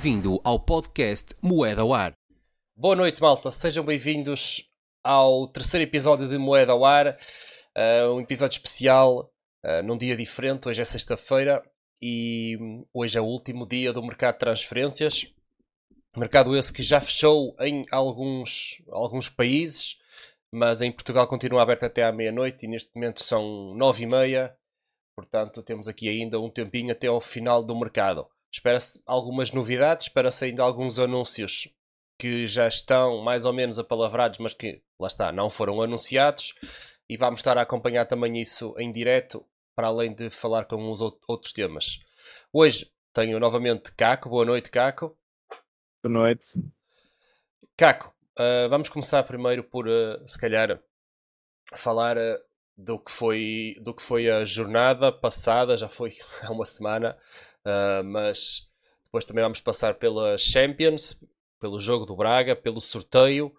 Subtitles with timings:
[0.00, 2.12] Bem-vindo ao podcast Moeda ao Ar.
[2.76, 3.50] Boa noite, malta.
[3.50, 4.70] Sejam bem-vindos
[5.02, 7.18] ao terceiro episódio de Moeda ao Ar.
[7.76, 9.28] Uh, um episódio especial,
[9.66, 10.68] uh, num dia diferente.
[10.68, 11.68] Hoje é sexta-feira
[12.00, 12.56] e
[12.94, 15.34] hoje é o último dia do mercado de transferências.
[16.16, 19.98] Mercado esse que já fechou em alguns, alguns países,
[20.54, 24.56] mas em Portugal continua aberto até à meia-noite e neste momento são nove e meia.
[25.16, 28.28] Portanto, temos aqui ainda um tempinho até ao final do mercado.
[28.52, 31.68] Espera-se algumas novidades, espera-se ainda alguns anúncios
[32.18, 36.54] que já estão mais ou menos apalavrados, mas que, lá está, não foram anunciados.
[37.08, 41.00] E vamos estar a acompanhar também isso em direto, para além de falar com os
[41.00, 42.00] outros temas.
[42.52, 44.28] Hoje tenho novamente Caco.
[44.28, 45.16] Boa noite, Caco.
[46.02, 46.60] Boa noite.
[47.76, 50.80] Caco, uh, vamos começar primeiro por, uh, se calhar,
[51.74, 52.38] falar uh,
[52.76, 57.16] do, que foi, do que foi a jornada passada, já foi há uma semana,
[57.64, 58.68] Uh, mas
[59.04, 61.24] depois também vamos passar pela Champions,
[61.60, 63.54] pelo jogo do Braga, pelo sorteio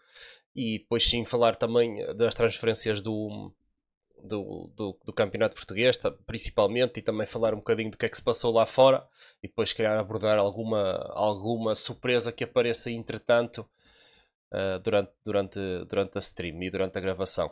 [0.56, 3.52] e depois sim falar também das transferências do,
[4.24, 8.18] do, do, do, campeonato português, principalmente, e também falar um bocadinho do que é que
[8.18, 9.08] se passou lá fora
[9.42, 13.68] e depois, calhar, abordar alguma, alguma surpresa que apareça entretanto
[14.52, 17.52] uh, durante, durante, durante a stream e durante a gravação.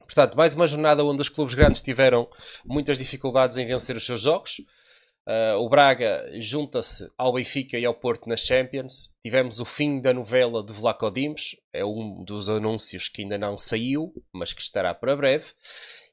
[0.00, 2.28] Portanto, mais uma jornada onde os clubes grandes tiveram
[2.64, 4.60] muitas dificuldades em vencer os seus jogos.
[5.28, 9.12] Uh, o Braga junta-se ao Benfica e ao Porto nas Champions.
[9.24, 13.58] Tivemos o fim da novela de Vlaco Dimos, é um dos anúncios que ainda não
[13.58, 15.52] saiu, mas que estará para breve.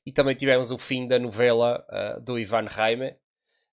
[0.04, 3.12] E também tivemos o fim da novela uh, do Ivan Raime.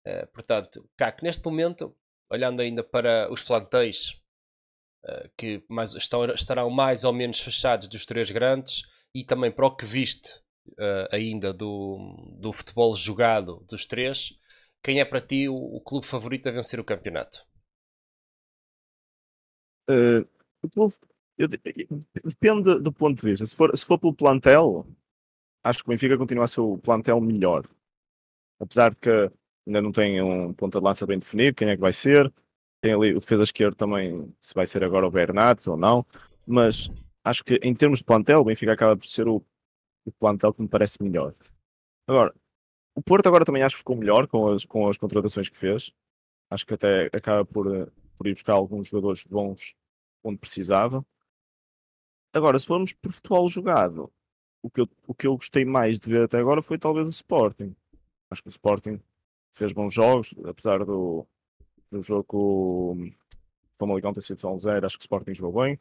[0.06, 1.96] Uh, portanto, Caco, neste momento,
[2.30, 4.20] olhando ainda para os plantéis
[5.34, 8.82] que mais, estão, estarão mais ou menos fechados dos três grandes
[9.14, 10.42] e também para o que viste
[11.10, 14.38] ainda do, do futebol jogado dos três
[14.82, 17.46] quem é para ti o, o clube favorito a vencer o campeonato?
[19.88, 20.26] Uh,
[21.38, 23.46] eu, depende do ponto de vista.
[23.46, 24.86] Se for, se for pelo plantel,
[25.64, 27.66] acho que o Benfica continua a ser o plantel melhor.
[28.60, 29.10] Apesar de que
[29.66, 32.32] ainda não tem um ponta de lança bem definido, quem é que vai ser.
[32.82, 36.04] Tem ali o defesa esquerdo também, se vai ser agora o Bernat ou não.
[36.46, 36.90] Mas
[37.24, 39.42] acho que em termos de plantel, o Benfica acaba por ser o,
[40.04, 41.34] o plantel que me parece melhor.
[42.06, 42.34] Agora,
[42.94, 45.92] o Porto agora também acho que ficou melhor com as, com as contratações que fez.
[46.50, 47.86] Acho que até acaba por, eh,
[48.16, 49.74] por ir buscar alguns jogadores bons
[50.22, 51.04] onde precisava.
[52.32, 54.12] Agora, se formos por futebol jogado,
[54.62, 57.10] o que, eu, o que eu gostei mais de ver até agora foi talvez o
[57.10, 57.74] Sporting.
[58.30, 59.00] Acho que o Sporting
[59.50, 61.26] fez bons jogos, apesar do,
[61.90, 63.12] do jogo com o
[63.78, 65.78] Famalicão ter sido só um zero, acho que o Sporting jogou bem.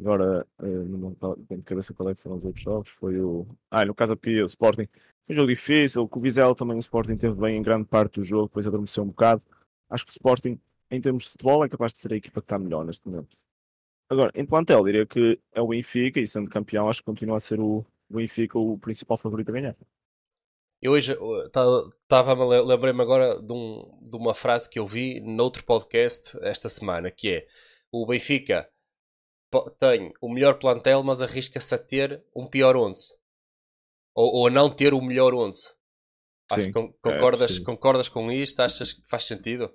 [0.00, 1.12] Agora, uh, não
[1.48, 2.88] tenho de cabeça qual é que foram os outros jogos.
[2.88, 3.46] Foi o.
[3.70, 4.86] Ah, no caso aqui, o Sporting.
[5.24, 6.08] Foi um jogo difícil.
[6.08, 9.02] Com o Vizela também o Sporting teve bem em grande parte do jogo, depois adormeceu
[9.02, 9.42] um bocado.
[9.90, 10.60] Acho que o Sporting,
[10.90, 13.36] em termos de futebol, é capaz de ser a equipa que está melhor neste momento.
[14.08, 17.40] Agora, em plantel, diria que é o Benfica, e sendo campeão, acho que continua a
[17.40, 19.76] ser o Benfica o principal favorito a ganhar.
[20.80, 26.38] Eu hoje estava lembrei-me agora de, um, de uma frase que eu vi noutro podcast
[26.40, 27.48] esta semana, que é
[27.90, 28.68] o Benfica
[29.78, 33.16] tem o melhor plantel, mas arrisca-se a ter um pior 11.
[34.14, 35.74] Ou, ou a não ter o melhor 11.
[36.52, 37.62] Sim, concordas, é, sim.
[37.62, 38.60] concordas com isto?
[38.60, 39.70] Achas que faz sentido?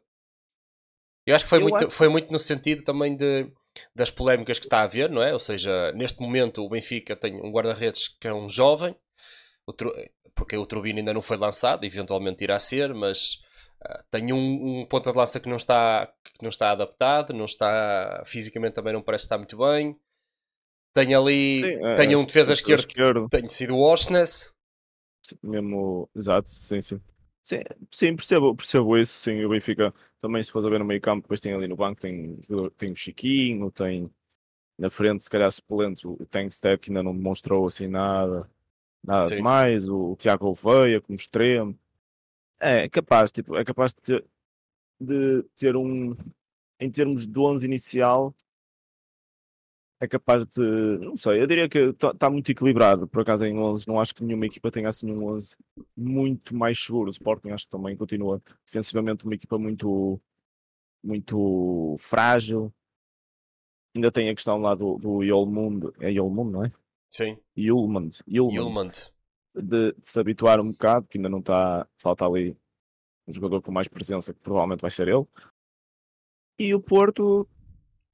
[1.25, 1.89] Eu acho que foi, muito, acho...
[1.89, 3.51] foi muito no sentido também de,
[3.95, 5.31] das polémicas que está a haver, não é?
[5.33, 8.95] Ou seja, neste momento o Benfica tem um guarda-redes que é um jovem,
[9.67, 9.73] o
[10.35, 13.39] porque o Turbino ainda não foi lançado, eventualmente irá ser, mas
[14.09, 18.23] tem um, um ponta de lança que não está que não está adaptado, não está
[18.25, 19.97] fisicamente também não parece estar muito bem.
[20.93, 23.29] Tem ali, sim, é, tem um defesa esquerdo, esquerdo.
[23.29, 24.53] tem sido o Orsnes.
[25.41, 27.01] Mesmo, exato, sim, sim.
[27.41, 27.59] Sim,
[27.91, 29.13] sim, percebo, percebo isso.
[29.17, 31.75] Sim, o Benfica também, se for a ver no meio campo, depois tem ali no
[31.75, 32.39] banco, tem,
[32.77, 34.09] tem o Chiquinho, tem
[34.77, 36.17] na frente, se calhar, suplentes, o
[36.49, 38.49] Step que ainda não demonstrou assim nada,
[39.03, 39.35] nada sim.
[39.35, 41.77] demais, o, o Tiago Oveia como extremo.
[42.63, 44.25] É, é capaz, tipo, é capaz de ter,
[44.99, 46.15] de ter um,
[46.79, 48.33] em termos de 11 inicial,
[49.99, 50.61] é capaz de,
[50.99, 54.15] não sei, eu diria que está tá muito equilibrado, por acaso em 11, não acho
[54.15, 55.57] que nenhuma equipa tenha assim um 11
[55.95, 60.19] muito mais seguro, o Sporting acho que também continua defensivamente uma equipa muito,
[61.03, 62.73] muito frágil,
[63.95, 66.71] ainda tem a questão lá do, do Yolmund, é Yolmund, não é?
[67.09, 67.37] Sim.
[67.57, 69.12] Yulmand, Yulmand
[69.55, 72.55] de, de, se habituar um bocado, que ainda não está, falta ali
[73.27, 75.25] um jogador com mais presença, que provavelmente vai ser ele.
[76.59, 77.47] E o Porto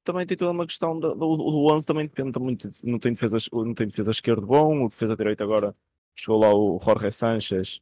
[0.04, 3.36] também tem toda uma questão do, do, do 11 também depende muito, não tem defesa,
[3.52, 5.74] não tem defesa esquerdo bom, o defesa direito agora
[6.14, 7.80] chegou lá o Jorge Sanchez,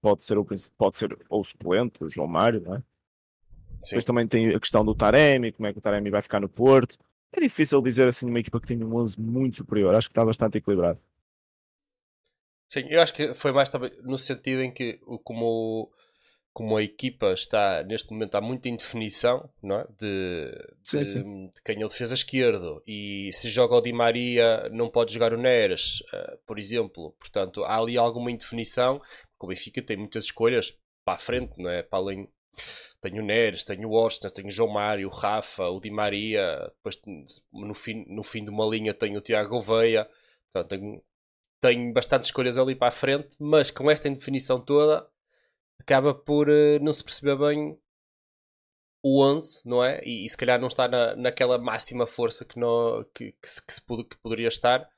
[0.00, 0.46] pode ser o
[0.76, 2.78] pode ser ou o suplente, o João Mário, não é?
[3.80, 3.90] Sim.
[3.90, 6.48] Depois também tem a questão do Taremi, como é que o Taremi vai ficar no
[6.48, 6.96] Porto.
[7.32, 9.94] É difícil dizer assim uma equipa que tem um 11 muito superior.
[9.94, 11.00] Acho que está bastante equilibrado.
[12.68, 15.90] Sim, eu acho que foi mais também no sentido em que como,
[16.52, 19.86] como a equipa está neste momento há muita indefinição não é?
[19.98, 21.46] de, Sim, de, sim.
[21.48, 25.32] de quem é o defesa esquerdo e se joga o Di Maria não pode jogar
[25.32, 27.14] o Neres, eh, por exemplo.
[27.20, 29.00] Portanto, há ali alguma indefinição.
[29.38, 31.82] O Benfica tem muitas escolhas para a frente, não é?
[31.82, 32.28] Para além.
[33.00, 36.72] Tenho o Neres, tenho o Austin, tenho o João Mário, o Rafa, o Di Maria.
[36.76, 37.00] Depois
[37.52, 40.08] no fim, no fim de uma linha tenho o Tiago Gouveia.
[40.52, 41.02] Portanto, tenho,
[41.66, 45.08] tenho bastantes escolhas ali para a frente, mas com esta indefinição toda
[45.80, 47.78] acaba por eh, não se perceber bem
[49.02, 50.00] o 11, não é?
[50.04, 52.54] E, e se calhar não está na, naquela máxima força que,
[53.14, 54.88] que, que, se, que, se que poderia estar,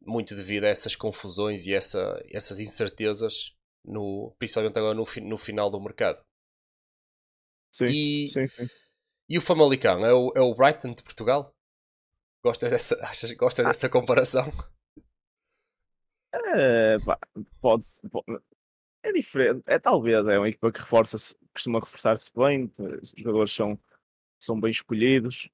[0.00, 3.54] muito devido a essas confusões e essa, essas incertezas,
[3.84, 6.22] no, principalmente agora no, no final do mercado.
[7.70, 8.66] Sim, E, sim, sim.
[9.28, 11.54] e o Famalicão é o, é o Brighton de Portugal?
[12.42, 14.50] Gostas dessa, achas, gostas dessa comparação?
[16.32, 17.18] É, pá,
[17.60, 18.40] pode, pode-
[19.02, 19.62] é diferente.
[19.66, 21.16] É talvez, é uma equipa que reforça
[21.52, 22.70] costuma reforçar-se bem,
[23.02, 23.78] os jogadores são,
[24.40, 25.48] são bem escolhidos.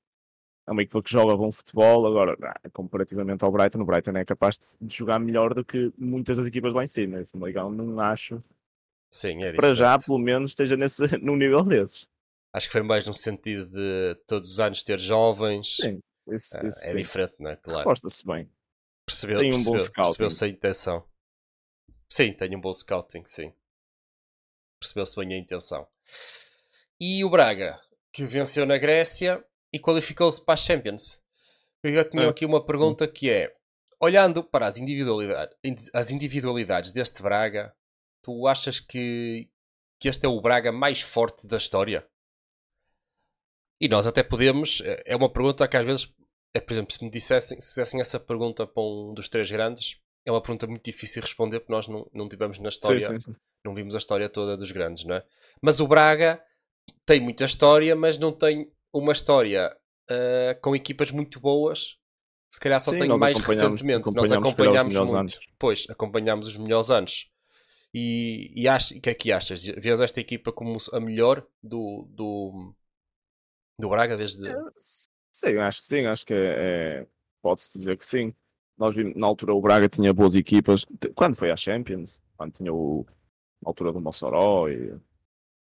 [0.67, 2.07] É uma equipa que joga bom futebol.
[2.07, 6.37] Agora, ah, comparativamente ao Brighton, o Brighton é capaz de, jogar melhor do que muitas
[6.37, 7.21] das equipas lá em cima.
[7.21, 8.43] Esse Famalicão não acho,
[9.11, 12.07] Sim, é para já, pelo menos, esteja nesse, num nível desses.
[12.53, 15.77] Acho que foi mais no sentido de todos os anos ter jovens.
[15.77, 16.97] Sim, esse, Ah, esse é sim.
[16.97, 17.57] diferente, não é?
[17.57, 17.79] Claro.
[17.79, 18.49] Reforça-se bem.
[19.09, 20.03] Percebeu, Tem um bom percebeu, scouting.
[20.09, 21.05] percebeu-se a intenção.
[22.11, 23.55] Sim, tem um bom scouting, sim.
[24.79, 25.89] Percebeu-se bem a intenção.
[27.01, 27.81] E o Braga,
[28.13, 31.23] que venceu na Grécia e qualificou-se para a Champions.
[31.83, 32.29] Eu tinha É.
[32.29, 33.57] aqui uma pergunta que é:
[33.99, 35.57] olhando para as individualidades,
[35.95, 37.75] as individualidades deste Braga,
[38.23, 39.49] tu achas que,
[39.99, 42.07] que este é o Braga mais forte da história?
[43.81, 46.13] E nós até podemos, é é uma pergunta que às vezes,
[46.55, 50.01] é, por exemplo, se me dissessem, se fizessem essa pergunta para um dos três grandes,
[50.25, 53.19] é uma pergunta muito difícil de responder porque nós não, não tivemos na história, Sim,
[53.21, 53.37] sim, sim.
[53.65, 55.25] não vimos a história toda dos grandes, não é?
[55.63, 56.43] Mas o Braga
[57.07, 59.75] tem muita história, mas não tem uma história
[60.09, 61.97] ah, com equipas muito boas.
[62.51, 64.11] Se calhar só Sim, tem mais recentemente.
[64.13, 65.21] Nós acompanhámos melhores muito.
[65.21, 65.39] anos.
[65.59, 67.31] Pois, acompanhámos os melhores anos.
[67.93, 69.65] E, e acho, o que é que achas?
[69.65, 72.75] Vês esta equipa como a melhor do, do,
[73.79, 74.49] do Braga desde.
[75.39, 77.07] Sim, acho que sim, acho que é, é-
[77.41, 78.35] pode-se dizer que sim.
[78.77, 80.85] Nós vimos, na altura o Braga tinha boas equipas.
[81.15, 82.21] Quando foi à Champions?
[82.37, 83.07] Quando tinha o,
[83.63, 84.99] na altura do Mossoró e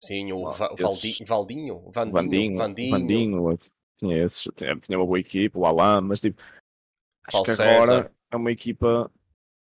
[0.03, 4.75] Sim, o, Va- esses- Valdi- Valdinho, o Vandinho, Vandinho, Vandinho, o Vandinho, tinha, esses, tinha,
[4.77, 6.39] tinha uma boa equipa, o Alan, mas tipo,
[7.25, 7.73] acho Paulo que César.
[7.95, 9.09] agora é uma equipa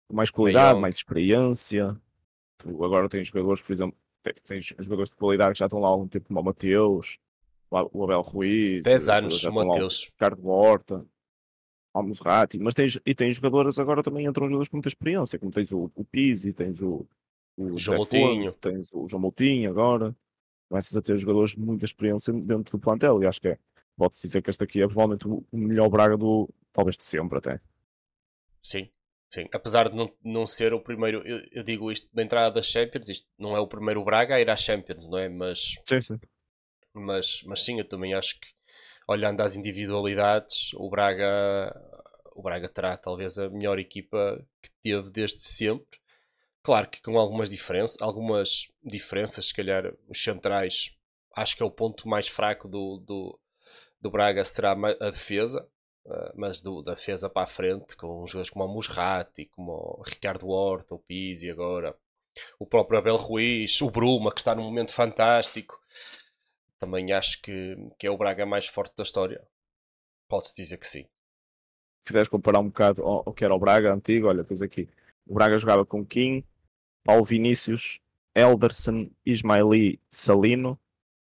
[0.08, 0.82] com mais qualidade, Maior.
[0.82, 2.00] mais experiência.
[2.60, 5.88] Tu agora tem jogadores, por exemplo, tem, tens jogadores de qualidade que já estão lá
[5.88, 7.20] há algum tempo, como o Mateus,
[7.70, 10.06] o Abel Ruiz, 10 os anos, o Mateus.
[10.06, 11.06] Ricardo Horta,
[11.94, 15.72] Almozrati, mas tens, e tens jogadores, agora também entram jogadores com muita experiência, como tens
[15.72, 17.06] o, o Pizzi, tens o,
[17.58, 18.52] o João Moutinho.
[18.58, 20.16] Tens o João Moutinho agora,
[20.70, 23.58] começas a ter jogadores de muita experiência dentro do plantel, e acho que é,
[23.98, 27.40] pode-se dizer que este aqui é provavelmente o, o melhor Braga do, talvez de sempre
[27.40, 27.60] até.
[28.62, 28.90] Sim,
[29.34, 29.48] sim.
[29.52, 33.10] Apesar de não, não ser o primeiro, eu, eu digo isto da entrada das Champions,
[33.10, 35.28] isto não é o primeiro Braga a ir às Champions, não é?
[35.28, 36.20] Mas, Sim, sim.
[37.00, 38.48] Mas, mas sim, eu também acho que
[39.08, 41.74] olhando às individualidades, o Braga,
[42.36, 46.00] o Braga terá talvez a melhor equipa que teve desde sempre.
[46.64, 50.92] Claro que com algumas diferenças, algumas diferenças, se calhar os centrais,
[51.36, 53.40] acho que é o ponto mais fraco do, do,
[54.02, 55.68] do Braga será a defesa,
[56.06, 60.04] Uh, mas do- da defesa para a frente, com jogadores como o Musrati, como o
[60.04, 61.96] Ricardo Horta, o Pizzi agora,
[62.60, 65.80] o próprio Abel Ruiz, o Bruma, que está num momento fantástico.
[66.80, 69.46] Também acho que, que é o Braga mais forte da história.
[70.30, 71.06] Pode-se dizer que sim.
[72.02, 74.88] Se quiseres comparar um bocado ao, ao que era o Braga antigo, olha, tens aqui,
[75.26, 76.44] o Braga jogava com Kim,
[77.04, 78.00] Paulo Vinícius,
[78.36, 80.80] Elderson, Ismaili, Salino,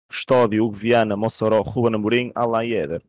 [0.08, 3.02] Custódio, Hugo Viana, Mossoró, Ruben Amorim, Alain e Éder.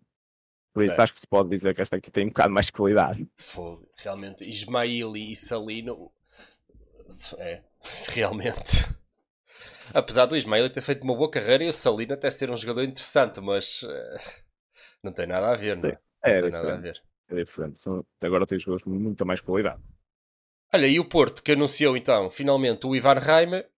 [0.74, 1.04] Por isso É.
[1.04, 3.26] acho que se pode dizer que esta aqui tem um bocado mais qualidade.
[3.38, 3.88] Fogo.
[3.98, 6.12] Realmente, Ismaili e Salino.
[7.38, 8.94] É, se realmente.
[9.94, 12.84] Apesar do Ismaili ter feito uma boa carreira e o Salino até ser um jogador
[12.84, 13.82] interessante, mas.
[13.84, 14.18] eh,
[15.04, 16.00] não tem nada a ver, não é?
[16.24, 16.82] É, Não tem nada a diferente.
[16.82, 17.04] ver.
[17.30, 17.80] É diferente.
[17.82, 19.82] São- agora tens jogadores com muita mais qualidade.
[20.74, 23.70] Olha, e o Porto que anunciou então finalmente o Ivan Reimer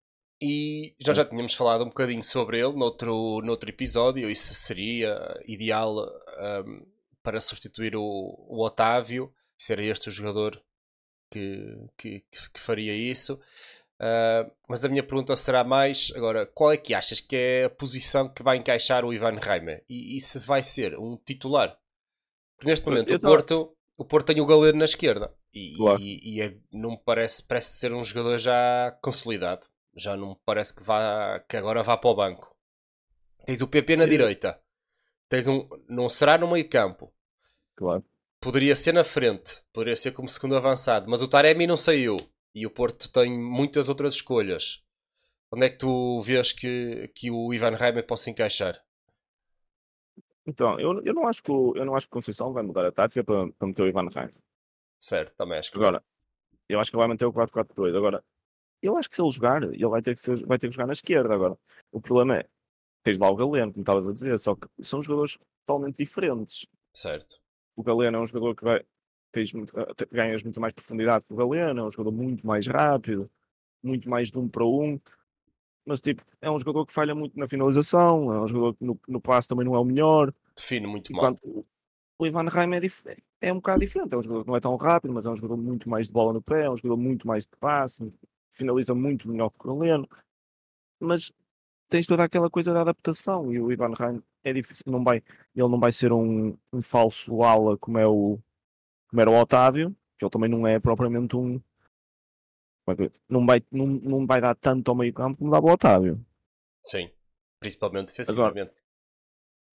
[0.42, 5.20] e já já tínhamos falado um bocadinho sobre ele noutro, noutro episódio e se seria
[5.48, 6.00] ideal
[6.38, 6.82] ahm,
[7.24, 10.62] para substituir o, o Otávio, se era este o jogador
[11.32, 12.24] que, que-
[12.54, 13.40] que faria isso.
[14.00, 17.70] Uh, mas a minha pergunta será mais agora, qual é que achas que é a
[17.70, 19.84] posição que vai encaixar o Ivan Reimer?
[19.90, 21.76] E, e se vai ser um titular?
[22.56, 26.00] Porque neste momento o, Porto, o Porto tem o Galeno na esquerda e, claro.
[26.00, 29.66] e, e é, não me parece, parece ser um jogador já consolidado.
[29.96, 32.56] Já não me parece que, vá, que agora vá para o banco.
[33.46, 34.60] Tens o PP na direita.
[35.28, 37.12] Tens um, não será no meio campo.
[37.76, 38.04] Claro.
[38.40, 39.62] Poderia ser na frente.
[39.74, 41.10] Poderia ser como segundo avançado.
[41.10, 42.16] Mas o Taremi não saiu.
[42.54, 44.84] E o Porto tem muitas outras escolhas.
[45.52, 48.84] Onde é que tu vês que, que o Ivan Reimer possa encaixar?
[50.46, 52.86] Então, eu, eu, não acho que o, eu não acho que o Conceição vai mudar
[52.86, 54.36] a tática para, para meter o Ivan Reimer.
[55.00, 56.04] Certo, também acho que Agora,
[56.68, 57.96] eu acho que ele vai manter o 4-4-2.
[57.96, 58.24] Agora,
[58.82, 60.88] eu acho que se ele jogar, ele vai ter que, ser, vai ter que jogar
[60.88, 61.34] na esquerda.
[61.34, 61.58] Agora,
[61.92, 62.50] o problema é,
[63.04, 66.68] tens lá o Galeno, como estavas a dizer, só que são jogadores totalmente diferentes.
[66.94, 67.40] Certo.
[67.76, 68.86] O Galeno é um jogador que vai,
[69.38, 73.30] tens, eh, ganhas muito mais profundidade que o Galeno, é um jogador muito mais rápido,
[73.84, 75.00] muito mais de um para um.
[75.86, 79.00] Mas tipo, é um jogador que falha muito na finalização, é um jogador que no,
[79.08, 80.34] no passe também não é o melhor.
[80.56, 81.36] Define muito mal.
[82.20, 82.80] O Ivan Raim é,
[83.42, 85.36] é, um bocado diferente, é um jogador que não é tão rápido, mas é um
[85.36, 88.12] jogador muito mais de bola no pé, é um jogador muito mais de passe,
[88.52, 90.10] finaliza muito melhor que o Galeno.
[91.00, 91.32] Mas
[91.88, 95.18] tens toda aquela coisa da adaptação e o Ivan Raim é difícil, não vai,
[95.56, 98.40] ele não vai ser um, um falso ala como é o,
[99.08, 101.62] como era o Otávio, que ele também não é propriamente um.
[102.90, 102.94] É
[103.28, 106.26] não vai, não, não vai dar tanto ao meio campo como dava o Otávio.
[106.86, 107.10] Sim,
[107.60, 108.80] principalmente defensivamente.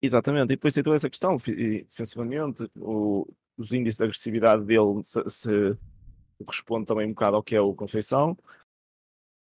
[0.03, 5.23] Exatamente, e depois tem toda essa questão, defensivamente, o, os índices de agressividade dele se,
[5.29, 5.79] se
[6.45, 8.37] corresponde também um bocado ao que é o Conceição.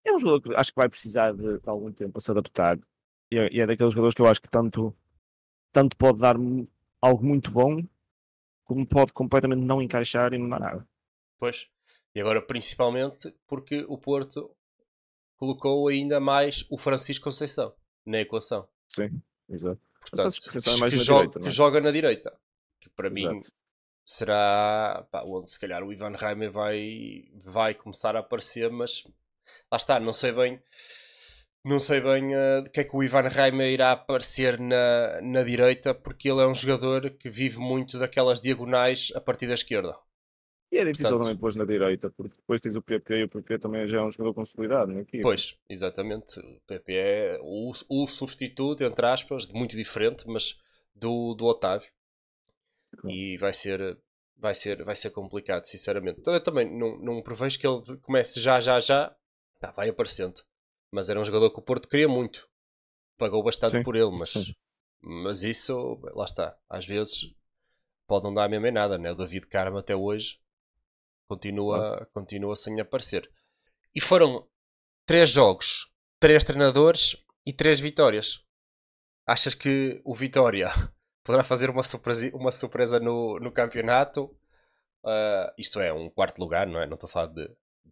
[0.04, 2.78] É um jogador que acho que vai precisar de, de algum tempo a se adaptar.
[3.32, 4.94] E é, e é daqueles jogadores que eu acho que tanto,
[5.72, 6.36] tanto pode dar
[7.02, 7.82] algo muito bom,
[8.66, 10.88] como pode completamente não encaixar e não dar nada.
[11.38, 11.68] Pois.
[12.14, 14.50] E agora, principalmente, porque o Porto
[15.36, 17.72] colocou ainda mais o Francisco Conceição
[18.04, 18.68] na equação.
[18.88, 19.80] Sim, exato.
[20.00, 21.42] Portanto, que, é que, joga, direita, é?
[21.42, 22.38] que joga na direita.
[22.80, 23.34] Que para exato.
[23.34, 23.40] mim
[24.04, 29.06] será pá, onde se calhar o Ivan Reimer vai, vai começar a aparecer, mas
[29.70, 30.62] lá está, não sei bem
[31.66, 35.42] não sei bem uh, de que é que o Ivan Reimer irá aparecer na, na
[35.42, 39.96] direita, porque ele é um jogador que vive muito daquelas diagonais a partir da esquerda.
[40.70, 43.28] E é difícil Portanto, também pôr na direita, porque depois tens o PP e o
[43.28, 45.22] PP também já é um jogador consolidado na equipe.
[45.22, 46.38] Pois, exatamente.
[46.38, 50.58] O PP é o, o substituto, entre aspas, de muito diferente, mas
[50.94, 51.90] do, do Otávio.
[52.96, 53.16] Claro.
[53.16, 53.98] E vai ser,
[54.36, 56.20] vai, ser, vai ser complicado, sinceramente.
[56.20, 59.16] Então eu também não, não prevejo que ele comece já, já, já.
[59.74, 60.42] Vai aparecendo.
[60.90, 62.48] Mas era um jogador que o Porto queria muito.
[63.18, 64.54] Pagou bastante sim, por ele, mas,
[65.00, 66.56] mas isso, lá está.
[66.68, 67.34] Às vezes
[68.06, 69.10] pode não dar mesmo em nada, né?
[69.10, 70.38] O David Carmo até hoje
[71.28, 72.06] continua, ah.
[72.06, 73.30] continua sem aparecer.
[73.94, 74.46] E foram
[75.04, 75.90] três jogos,
[76.20, 78.44] três treinadores e três vitórias.
[79.26, 80.68] Achas que o Vitória
[81.24, 84.24] poderá fazer uma surpresa, uma surpresa no, no campeonato?
[85.04, 86.86] Uh, isto é, um quarto lugar, não é?
[86.86, 87.48] Não estou a falar de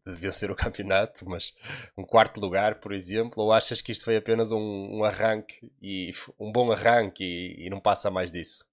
[0.06, 1.56] de vencer o campeonato, mas
[1.96, 6.10] um quarto lugar, por exemplo, ou achas que isto foi apenas um, um arranque e
[6.38, 8.64] um bom arranque e, e, não passa mais disso?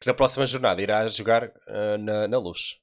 [0.00, 2.80] Que na próxima jornada irá jogar uh, na, na luz.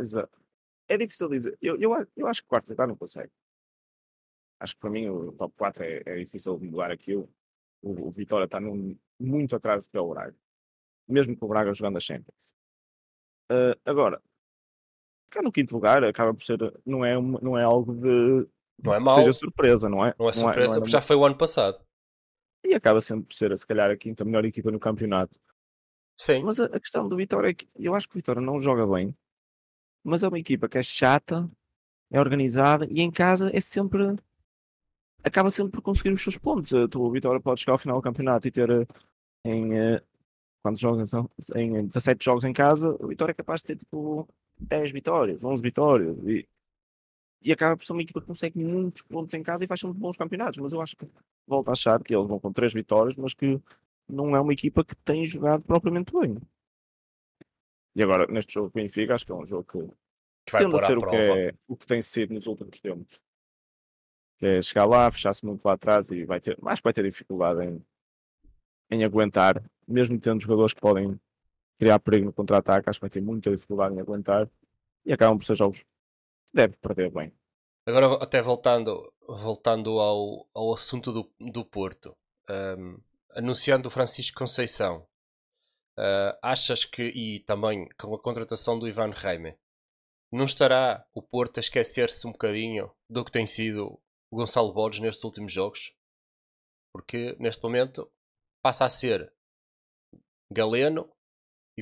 [0.00, 0.40] Exato.
[0.88, 1.56] É difícil dizer.
[1.60, 3.32] Eu, eu, eu acho que o quarto lugar não consegue.
[4.60, 7.28] Acho que para mim o top 4 é, é difícil de mudar aquilo.
[7.82, 10.36] O, o Vitória está num, muito atrás do que é o Braga.
[11.08, 12.54] Mesmo com o Braga jogando a Champions.
[13.50, 14.22] Uh, agora,
[15.32, 18.46] ficar no quinto lugar acaba por ser, não é, não é algo de
[18.82, 19.14] não é mau.
[19.14, 20.14] seja surpresa, não é?
[20.18, 21.80] Não é surpresa, não é, não é porque já foi o ano passado.
[22.64, 25.40] E acaba sempre por ser, se calhar, a quinta melhor equipa no campeonato.
[26.16, 26.42] Sim.
[26.44, 28.86] Mas a, a questão do Vitória é que eu acho que o Vitória não joga
[28.86, 29.16] bem,
[30.04, 31.50] mas é uma equipa que é chata,
[32.10, 34.16] é organizada e em casa é sempre.
[35.24, 36.72] acaba sempre por conseguir os seus pontos.
[36.72, 38.86] O Vitória pode chegar ao final do campeonato e ter eh,
[39.44, 39.76] em.
[39.76, 40.02] Eh,
[40.62, 41.28] quantos jogos são?
[41.56, 44.28] Em 17 jogos em casa, o Vitória é capaz de ter tipo
[44.62, 46.46] 10 vitórias, 11 vitórias e,
[47.42, 49.98] e acaba por ser uma equipa que consegue muitos pontos em casa e faz sempre
[49.98, 50.58] bons campeonatos.
[50.58, 51.06] Mas eu acho que
[51.46, 53.60] volto a achar que eles vão com 3 vitórias, mas que
[54.08, 56.36] não é uma equipa que tem jogado propriamente bem.
[57.94, 59.78] E agora, neste jogo com o Benfica, acho que é um jogo que,
[60.46, 63.22] que tende a ser o que, é, o que tem sido nos últimos tempos.
[64.38, 67.04] Que é chegar lá, fechar-se muito lá atrás e vai ter, acho que vai ter
[67.04, 67.84] dificuldade em,
[68.90, 71.20] em aguentar, mesmo tendo jogadores que podem
[71.82, 74.48] criar perigo no contra-ataque, acho que vai ter muita dificuldade em aguentar
[75.04, 77.32] e acabam por ser jogos que deve perder bem.
[77.84, 82.16] Agora, até voltando, voltando ao, ao assunto do, do Porto,
[82.48, 83.00] um,
[83.32, 85.04] anunciando o Francisco Conceição,
[85.98, 89.58] uh, achas que, e também com a contratação do Ivan Reime,
[90.30, 95.00] não estará o Porto a esquecer-se um bocadinho do que tem sido o Gonçalo Borges
[95.00, 95.96] nestes últimos jogos.
[96.92, 98.08] Porque neste momento
[98.62, 99.32] passa a ser
[100.48, 101.10] Galeno,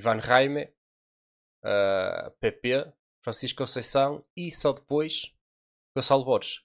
[0.01, 0.65] Ivan Raime,
[1.65, 2.91] uh, PP,
[3.23, 5.33] Francisco Conceição e só depois
[5.95, 6.63] Gonçalo Borges.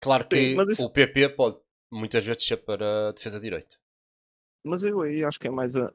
[0.00, 1.58] Claro que Sim, isso- o PP pode
[1.92, 3.78] muitas vezes ser para a defesa de direito.
[4.64, 5.86] Mas eu aí acho que é mais a,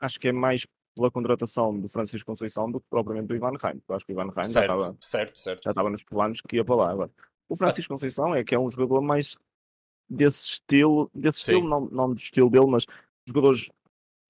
[0.00, 3.80] acho que é mais pela contratação do Francisco Conceição do que propriamente do Ivan Reim.
[3.88, 5.64] Eu acho que o Ivan Reim já Certo, estava certo, certo.
[5.64, 6.90] já estava nos planos que ia para lá.
[6.90, 7.10] Agora,
[7.48, 9.36] o Francisco Conceição é que é um jogador mais
[10.10, 11.52] desse estilo, desse Sim.
[11.52, 12.84] estilo, não, não do estilo dele, mas
[13.26, 13.70] jogadores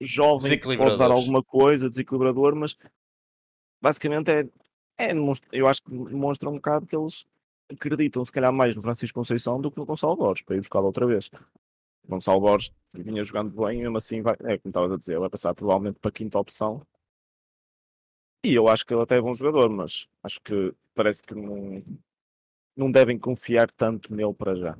[0.00, 2.76] jovem pode dar alguma coisa, desequilibrador, mas
[3.80, 4.48] basicamente é,
[4.98, 5.12] é
[5.52, 7.26] eu acho que demonstra um bocado que eles
[7.70, 10.80] acreditam se calhar mais no Francisco Conceição do que no Gonçalo Borges, para ir buscar
[10.80, 11.30] outra vez.
[12.04, 15.28] O Gonçalo Borges vinha jogando bem, mesmo assim vai, é como estavas a dizer, vai
[15.28, 16.82] passar provavelmente para a quinta opção.
[18.44, 21.82] E eu acho que ele até é bom jogador, mas acho que parece que não,
[22.76, 24.78] não devem confiar tanto nele para já.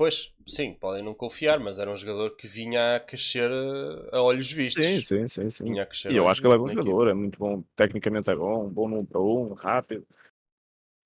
[0.00, 4.22] Pois, sim, podem não confiar, mas era um jogador que vinha a crescer eh, a
[4.22, 4.82] olhos vistos.
[4.82, 5.64] Sim, sim, sim, sim.
[5.64, 8.30] Vinha a crescer E eu acho que ele é bom jogador, é muito bom, tecnicamente
[8.30, 10.06] é bom, bom 1 para 1, rápido.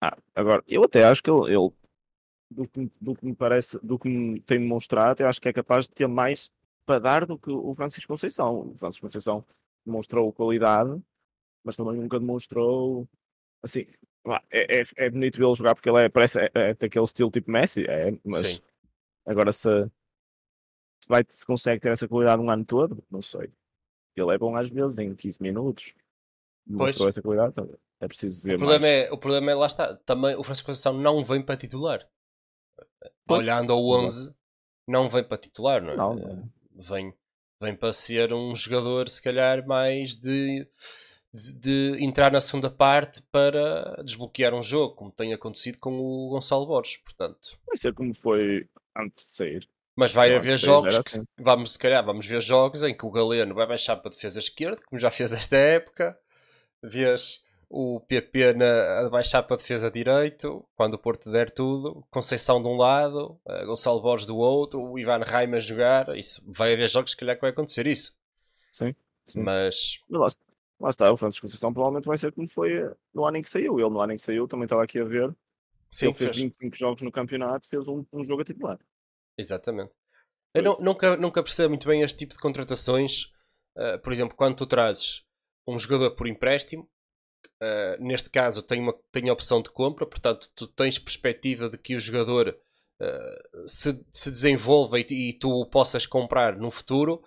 [0.01, 1.73] Ah, agora, eu até acho que ele, ele,
[2.49, 5.53] do, que, do que me parece, do que me tem demonstrado, até acho que é
[5.53, 6.53] capaz de ter mais
[6.87, 8.61] para dar do que o Francisco Conceição.
[8.61, 9.45] O Francisco Conceição
[9.85, 11.03] demonstrou qualidade,
[11.65, 13.09] mas também nunca demonstrou
[13.61, 13.87] assim.
[14.53, 17.51] É, é, é bonito ele jogar porque ele é, parece é, é daquele estilo tipo
[17.51, 18.74] Messi, é, mas Sim.
[19.27, 19.85] Agora se,
[21.03, 23.51] se, vai, se consegue ter essa qualidade um ano todo, não sei.
[24.17, 25.95] Ele é bom às vezes em 15 minutos.
[26.67, 27.77] Mostrou essa qualidade, sabe?
[28.01, 28.95] é preciso ver O problema, mais.
[28.95, 32.07] é, o problema é, lá está, também o Francisco Conceição não vem para titular.
[33.27, 33.41] Pois.
[33.41, 34.35] Olhando ao 11,
[34.87, 35.97] não vem para titular, não é?
[35.97, 36.51] Não, não.
[36.73, 37.15] Vem,
[37.61, 40.67] vem para ser um jogador, se calhar, mais de,
[41.33, 46.29] de, de entrar na segunda parte para desbloquear um jogo, como tem acontecido com o
[46.31, 47.59] Gonçalo Borges, portanto.
[47.67, 49.69] Vai ser como foi antes de sair.
[49.97, 51.25] Mas vai Eu haver jogos que assim.
[51.39, 54.39] vamos, se calhar, vamos ver jogos em que o Galeno vai baixar para a defesa
[54.41, 56.19] esquerda, como já fez esta época.
[56.83, 62.05] Vês o PP na, a baixar para a defesa direito, quando o Porto der tudo.
[62.11, 66.17] Conceição de um lado, eh, Gonçalo Borges do outro, o Ivan Raima a jogar.
[66.17, 68.17] Isso, vai haver jogos, se calhar, que vai acontecer isso.
[68.71, 68.95] Sim.
[69.25, 69.43] Sim.
[69.43, 70.29] Mas, Mas lá,
[70.81, 73.79] lá está, o Francisco Conceição provavelmente vai ser como foi no ano em que saiu.
[73.79, 75.35] Ele no ano em que saiu também estava aqui a ver.
[75.95, 76.37] Sim, ele fez fez.
[76.37, 78.79] 25 jogos no campeonato, fez um, um jogo a titular.
[79.39, 79.93] Exatamente.
[80.55, 83.33] Eu nu- nunca, nunca percebo muito bem este tipo de contratações.
[83.77, 85.25] Uh, por exemplo, quando tu trazes
[85.67, 86.89] um jogador por empréstimo,
[87.61, 91.77] uh, neste caso tem, uma, tem a opção de compra, portanto, tu tens perspectiva de
[91.79, 92.57] que o jogador
[93.01, 97.23] uh, se, se desenvolva e, e tu o possas comprar no futuro.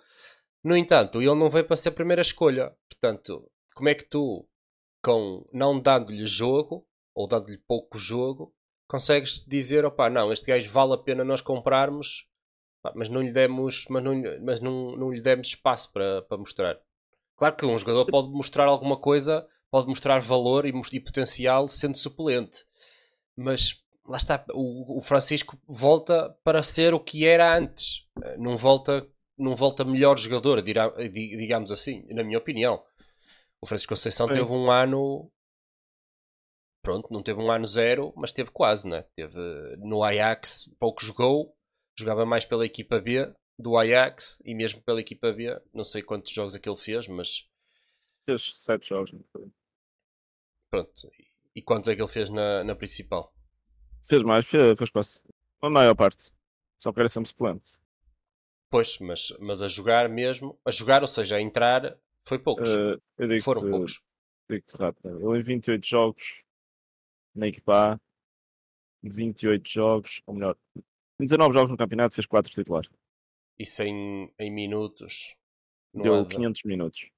[0.64, 2.74] No entanto, ele não veio para ser a primeira escolha.
[2.88, 4.48] Portanto, como é que tu,
[5.02, 8.54] com não dando-lhe jogo, ou dando-lhe pouco jogo,
[8.88, 12.26] consegues dizer, opá, não, este gajo vale a pena nós comprarmos,
[12.94, 16.78] mas não lhe demos, mas não, mas não, não lhe demos espaço para, para mostrar.
[17.36, 21.96] Claro que um jogador pode mostrar alguma coisa, pode mostrar valor e, e potencial sendo
[21.96, 22.64] suplente,
[23.36, 28.56] mas lá está, o, o Francisco volta para ser o que era antes, Eh, não
[28.56, 32.82] volta, não volta melhor jogador, digamos assim, na minha opinião.
[33.60, 35.30] O Francisco Conceição teve um ano
[36.88, 39.04] pronto, não teve um ano zero, mas teve quase, né?
[39.14, 39.38] Teve
[39.76, 41.54] no Ajax, pouco jogou,
[41.94, 46.32] jogava mais pela equipa B do Ajax e mesmo pela equipa B, não sei quantos
[46.32, 47.46] jogos é que ele fez, mas
[48.24, 49.12] Fez 7 jogos.
[49.12, 49.50] não foi?
[50.70, 51.10] pronto.
[51.54, 53.34] E quantos é que ele fez na, na principal?
[54.02, 55.20] Fez mais, fez, fez quase
[55.60, 56.32] a maior parte.
[56.78, 57.72] Só que era sempre suplente.
[58.70, 62.70] Pois, mas, mas a jogar mesmo, a jogar, ou seja, a entrar, foi poucos.
[62.70, 64.00] Eu digo Foram poucos.
[64.48, 65.18] Digo-te rápido.
[65.18, 66.47] Ele em 28 jogos
[67.34, 68.00] na equipa A,
[69.02, 70.56] 28 jogos, ou melhor,
[71.20, 72.90] em 19 jogos no campeonato fez 4 titulares.
[73.58, 75.34] Isso em, em minutos.
[75.92, 77.10] Deu de- 500 minutos.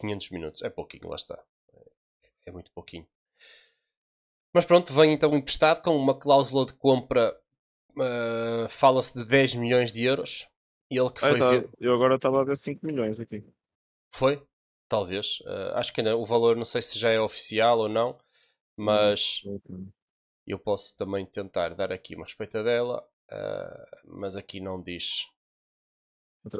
[0.00, 0.62] 500 minutos.
[0.62, 1.42] É pouquinho, lá está.
[2.46, 3.06] É muito pouquinho.
[4.52, 7.36] Mas pronto, vem então emprestado com uma cláusula de compra.
[7.98, 10.46] ah, Fala-se de 10 milhões de euros.
[10.90, 11.68] E ele que Ah, foi.
[11.80, 13.42] eu, agora estava a ver 5 milhões aqui.
[14.14, 14.42] Foi?
[14.88, 15.38] Talvez.
[15.46, 18.16] Ah, acho que ainda o valor não sei se já é oficial ou não.
[18.76, 19.42] Mas
[20.46, 23.06] eu posso também tentar dar aqui uma respeitadela.
[23.30, 25.26] ah, mas aqui não diz.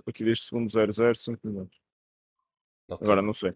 [0.07, 1.70] Aqui diz segundo 00, 5 milhões.
[2.90, 3.05] Ok.
[3.05, 3.53] Agora não sei.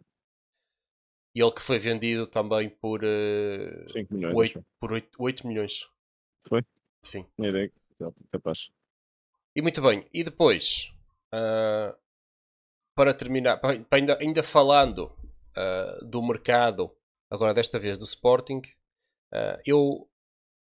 [1.34, 4.34] E ele que foi vendido também por, ah, 5 milhões.
[4.36, 4.66] oito- acho.
[4.80, 5.88] por 8, 8 milhões.
[6.48, 6.64] Foi?
[7.02, 7.24] Sim.
[7.36, 7.72] Tinha ideia
[8.30, 8.70] capaz.
[9.54, 10.92] E muito bem, e depois,
[11.32, 11.96] ah,
[12.94, 15.14] para terminar, ainda, ainda falando
[15.54, 16.95] ah, do mercado,
[17.30, 18.62] agora desta vez do Sporting,
[19.32, 20.08] ah, eu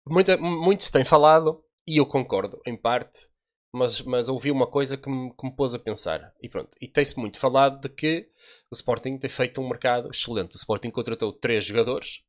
[0.07, 3.29] muita, muito se tem falado, e eu concordo, em parte,
[3.73, 6.35] mas, mas ouvi uma coisa que me, que me pôs a pensar.
[6.42, 8.31] E pronto, e tem-se muito falado de que
[8.70, 10.55] o Sporting tem feito um mercado excelente.
[10.55, 12.23] O Sporting contratou três jogadores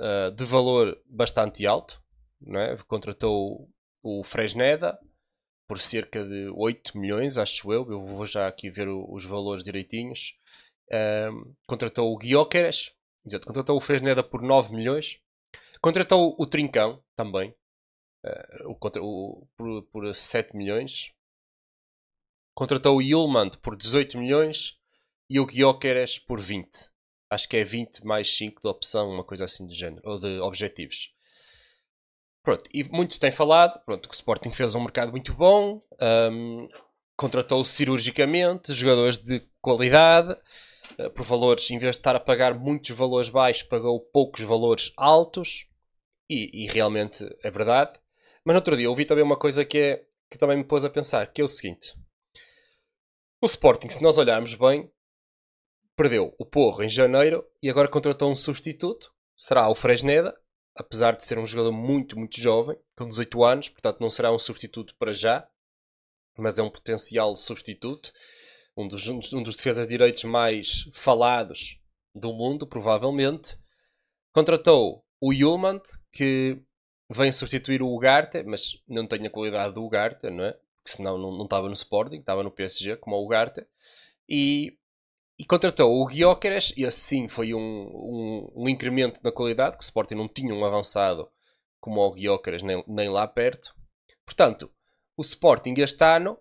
[0.00, 2.02] uh, de valor bastante alto,
[2.40, 2.76] não é?
[2.88, 3.70] contratou
[4.02, 4.98] o Fresneda
[5.68, 7.90] por cerca de 8 milhões, acho eu.
[7.90, 10.38] Eu vou já aqui ver o, os valores direitinhos.
[10.88, 12.95] Uh, contratou o Guioqueres,
[13.26, 15.20] exato, contratou o Fresneda por 9 milhões.
[15.80, 17.54] Contratou o Trincão também,
[18.24, 21.12] uh, o, o, por, por 7 milhões.
[22.54, 24.78] Contratou o Yulmand por 18 milhões
[25.28, 26.90] e o Guioqueres por 20.
[27.28, 30.38] Acho que é 20 mais 5 de opção, uma coisa assim de género, ou de
[30.40, 31.12] objetivos.
[32.42, 36.68] Pronto, e muitos têm falado pronto, que o Sporting fez um mercado muito bom, um,
[37.16, 40.36] contratou cirurgicamente jogadores de qualidade,
[41.14, 45.66] por valores, em vez de estar a pagar muitos valores baixos, pagou poucos valores altos,
[46.28, 47.98] e, e realmente é verdade.
[48.44, 50.90] Mas no outro dia ouvi também uma coisa que, é, que também me pôs a
[50.90, 51.94] pensar, que é o seguinte.
[53.40, 54.90] O Sporting, se nós olharmos bem,
[55.96, 59.12] perdeu o Porro em janeiro e agora contratou um substituto.
[59.36, 60.34] Será o Fresneda,
[60.74, 64.38] apesar de ser um jogador muito, muito jovem, com 18 anos, portanto não será um
[64.38, 65.46] substituto para já,
[66.36, 68.12] mas é um potencial substituto.
[68.76, 71.80] Um dos, um dos defesas de direitos mais falados
[72.14, 73.56] do mundo, provavelmente.
[74.32, 76.60] Contratou o Yulmand, que
[77.10, 80.52] vem substituir o Ugarte, mas não tem a qualidade do Ugarte, não é?
[80.52, 83.66] Porque senão não, não estava no Sporting, estava no PSG, como o Ugarte.
[84.28, 84.76] E
[85.38, 89.84] e contratou o Guioqueres e assim foi um, um, um, incremento na qualidade, que o
[89.84, 91.28] Sporting não tinha um avançado
[91.78, 93.74] como o Guioqueres nem, nem lá perto.
[94.24, 94.72] Portanto,
[95.16, 96.38] o Sporting este ano,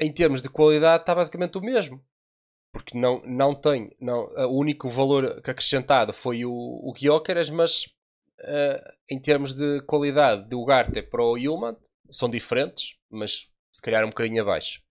[0.00, 2.02] em termos de qualidade, está basicamente o mesmo.
[2.72, 7.84] Porque não, não tem, não, o único valor que acrescentado foi o, o Guioqueres, mas
[8.40, 11.76] uh, em termos de qualidade do Ugarte para o Yulman,
[12.10, 14.82] são diferentes, mas se calhar um bocadinho abaixo.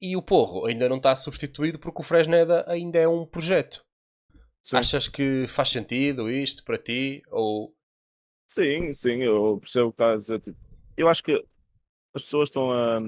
[0.00, 3.84] E o Porro ainda não está substituído porque o Fresneda ainda é um projeto.
[4.62, 4.76] Sim.
[4.76, 7.22] Achas que faz sentido isto para ti?
[7.30, 7.74] Ou...
[8.46, 10.40] Sim, sim, eu percebo o que estás a dizer.
[10.40, 10.58] Tipo,
[10.96, 11.32] eu acho que
[12.14, 13.00] as pessoas estão a.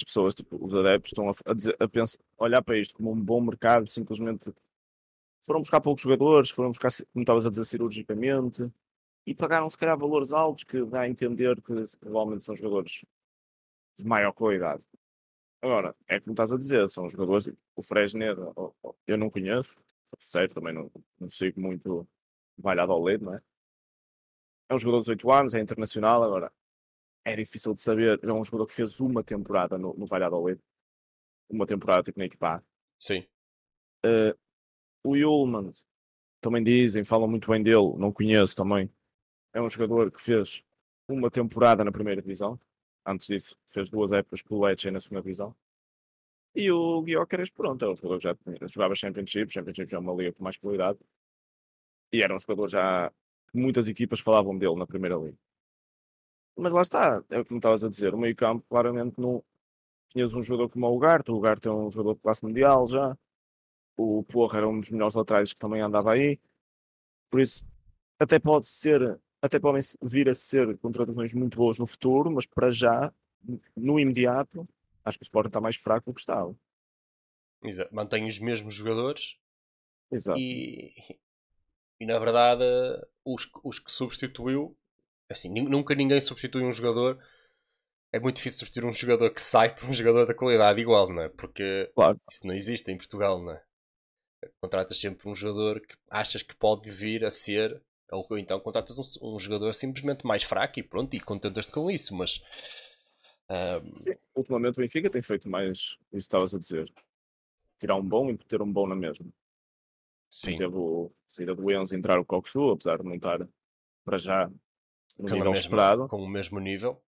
[0.00, 3.22] As pessoas, tipo, os adeptos, estão a, dizer, a pensar, olhar para isto como um
[3.22, 4.50] bom mercado, simplesmente
[5.42, 8.62] foram buscar poucos jogadores, foram buscar, como estavas a dizer, cirurgicamente,
[9.26, 13.04] e pagaram se calhar valores altos que dá a entender que provavelmente são jogadores
[13.98, 14.86] de maior qualidade.
[15.60, 18.54] Agora, é como estás a dizer, são jogadores, tipo, o Fresneda,
[19.06, 19.78] eu não conheço,
[20.18, 22.08] sério, também não, não sigo muito
[22.56, 23.42] Valhado ao Ledo, não é?
[24.70, 26.50] É um jogador de 18 anos, é internacional, agora
[27.24, 30.06] é difícil de saber, é um jogador que fez uma temporada no, no
[30.44, 30.62] Ledo,
[31.48, 32.64] uma temporada tipo na equipa
[32.98, 33.26] Sim.
[34.04, 34.36] Uh,
[35.04, 35.70] o Yulman,
[36.40, 38.90] também dizem, falam muito bem dele, não conheço também.
[39.52, 40.64] É um jogador que fez
[41.08, 42.58] uma temporada na primeira divisão,
[43.06, 45.56] Antes disso, fez duas épocas pelo Lecce na segunda divisão.
[46.54, 50.00] E o Guiocares, pronto, é um jogador que já tinha, jogava Championship, Championship já é
[50.00, 50.98] uma liga com mais qualidade.
[52.12, 53.10] E era um jogador já
[53.50, 55.38] que muitas equipas falavam dele na primeira liga.
[56.56, 59.42] Mas lá está, é o que me estavas a dizer, o meio campo claramente não
[60.08, 63.16] tinhas um jogador como o Ugarte, o Ugarte é um jogador de classe mundial já,
[63.96, 66.38] o Porra era um dos melhores laterais que também andava aí,
[67.30, 67.64] por isso
[68.18, 72.70] até pode ser até podem vir a ser contratações muito boas no futuro, mas para
[72.70, 73.12] já,
[73.74, 74.68] no imediato,
[75.04, 76.54] acho que o Sporting está mais fraco do que estava.
[77.64, 77.94] Exato.
[77.94, 79.38] Mantém os mesmos jogadores.
[80.10, 80.38] Exato.
[80.38, 80.92] E,
[81.98, 82.64] e na verdade,
[83.24, 84.76] os, os que substituiu,
[85.30, 87.18] assim, nunca ninguém substitui um jogador.
[88.12, 91.22] É muito difícil substituir um jogador que sai por um jogador da qualidade igual, não
[91.22, 91.28] é?
[91.28, 92.20] Porque claro.
[92.28, 93.62] isso não existe em Portugal, não é?
[94.60, 99.34] Contratas sempre um jogador que achas que pode vir a ser ou então contratas um,
[99.34, 102.42] um jogador simplesmente mais fraco e pronto, e contentas-te com isso, mas.
[103.48, 104.00] Um...
[104.00, 106.84] Sim, ultimamente o Benfica tem feito mais isso que estavas a dizer.
[107.78, 109.26] Tirar um bom e ter um bom na mesma.
[110.32, 110.56] Sim.
[110.56, 113.46] Teve o saída do Enzo entrar o Coxu, apesar de não estar
[114.04, 114.50] para já
[115.20, 116.08] no com nível mesma, esperado.
[116.08, 117.02] Com o mesmo nível.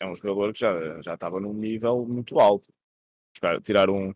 [0.00, 2.72] É um jogador que já, já estava num nível muito alto.
[3.64, 4.14] tirar um,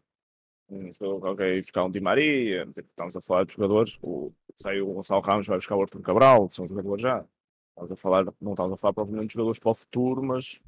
[0.69, 4.91] um jogador qualquer e buscar um Di Maria, estamos a falar de jogadores, o, saiu
[4.91, 7.25] o Gonçalo Ramos, vai buscar o Arthur Cabral, são jogadores já.
[7.71, 10.61] Estamos a falar, não estamos a falar provavelmente de jogadores para o futuro, mas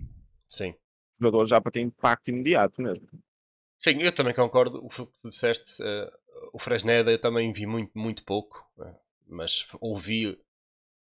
[0.48, 0.74] Sim.
[1.18, 3.06] jogadores já para ter impacto imediato mesmo.
[3.78, 4.78] Sim, eu também concordo.
[4.84, 6.10] O que tu disseste, uh,
[6.52, 8.94] o Fresneda eu também vi muito, muito pouco, uh,
[9.26, 10.38] mas ouvi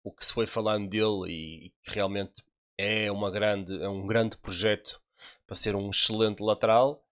[0.02, 2.42] o que se foi falando dele e, que realmente
[2.78, 5.00] é, uma grande, é um grande projeto
[5.46, 7.04] para ser um excelente lateral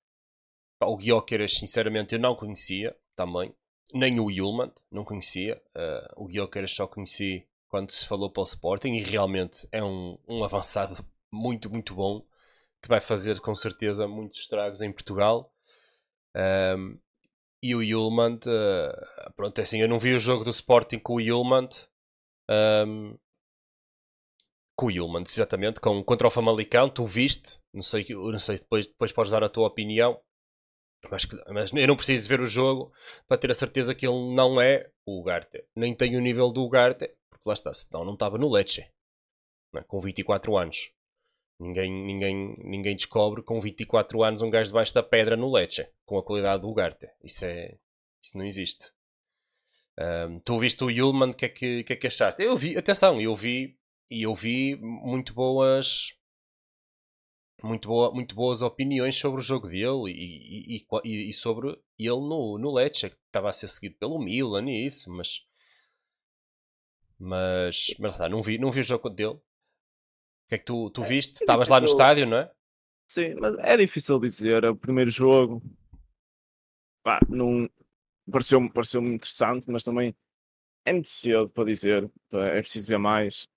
[0.87, 3.53] o Guioqueras, sinceramente, eu não conhecia também.
[3.93, 5.61] Nem o Yulman, não conhecia.
[5.75, 10.19] Uh, o Guioqueras só conheci quando se falou para o Sporting e realmente é um,
[10.29, 12.25] um avançado muito, muito bom
[12.81, 15.53] que vai fazer com certeza muitos estragos em Portugal.
[16.77, 16.99] Um,
[17.61, 21.15] e o Yulman, uh, pronto, é assim, eu não vi o jogo do Sporting com
[21.15, 21.69] o Yulman,
[22.51, 23.19] um,
[24.77, 28.87] com o Yulman, exatamente, com, contra o Famalicão, tu viste, não sei, não sei depois,
[28.87, 30.21] depois podes dar a tua opinião,
[31.11, 32.93] mas, mas eu não preciso ver o jogo
[33.27, 36.63] para ter a certeza que ele não é o Ugarte, nem tem o nível do
[36.63, 38.89] Ugarte, porque lá está, senão não estava no Lecce,
[39.73, 40.93] né, com 24 anos.
[41.61, 46.17] Ninguém, ninguém, ninguém descobre com 24 anos um gajo debaixo da pedra no Lecce, com
[46.17, 47.09] a qualidade do Ugarte.
[47.23, 47.77] Isso, é,
[48.23, 48.93] isso não existe.
[49.99, 52.43] Um, tu viste o Yulman, o que, é que, que é que achaste?
[52.43, 53.77] Eu vi, atenção, eu vi
[54.11, 56.15] e eu vi muito boas
[57.61, 62.21] muito, boa, muito boas opiniões sobre o jogo dele e, e, e, e sobre ele
[62.21, 65.45] no, no Lecce, que estava a ser seguido pelo Milan e isso, mas
[67.19, 69.41] mas, mas tá, não, vi, não vi o jogo dele
[70.49, 71.41] que é que tu, tu é, viste?
[71.41, 72.51] É Estavas lá no estádio, não é?
[73.07, 74.65] Sim, mas é difícil dizer.
[74.65, 75.63] É o primeiro jogo.
[77.03, 77.69] Pá, não...
[78.31, 80.15] Pareceu-me pareceu interessante, mas também
[80.85, 82.11] é muito cedo para dizer.
[82.33, 83.49] É preciso ver mais.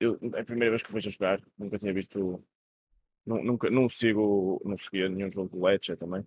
[0.00, 1.40] Eu, é a primeira vez que vejo jogar.
[1.58, 2.42] Nunca tinha visto.
[3.26, 4.60] Não, nunca, não sigo.
[4.64, 6.26] Não seguia nenhum jogo do Lecce também.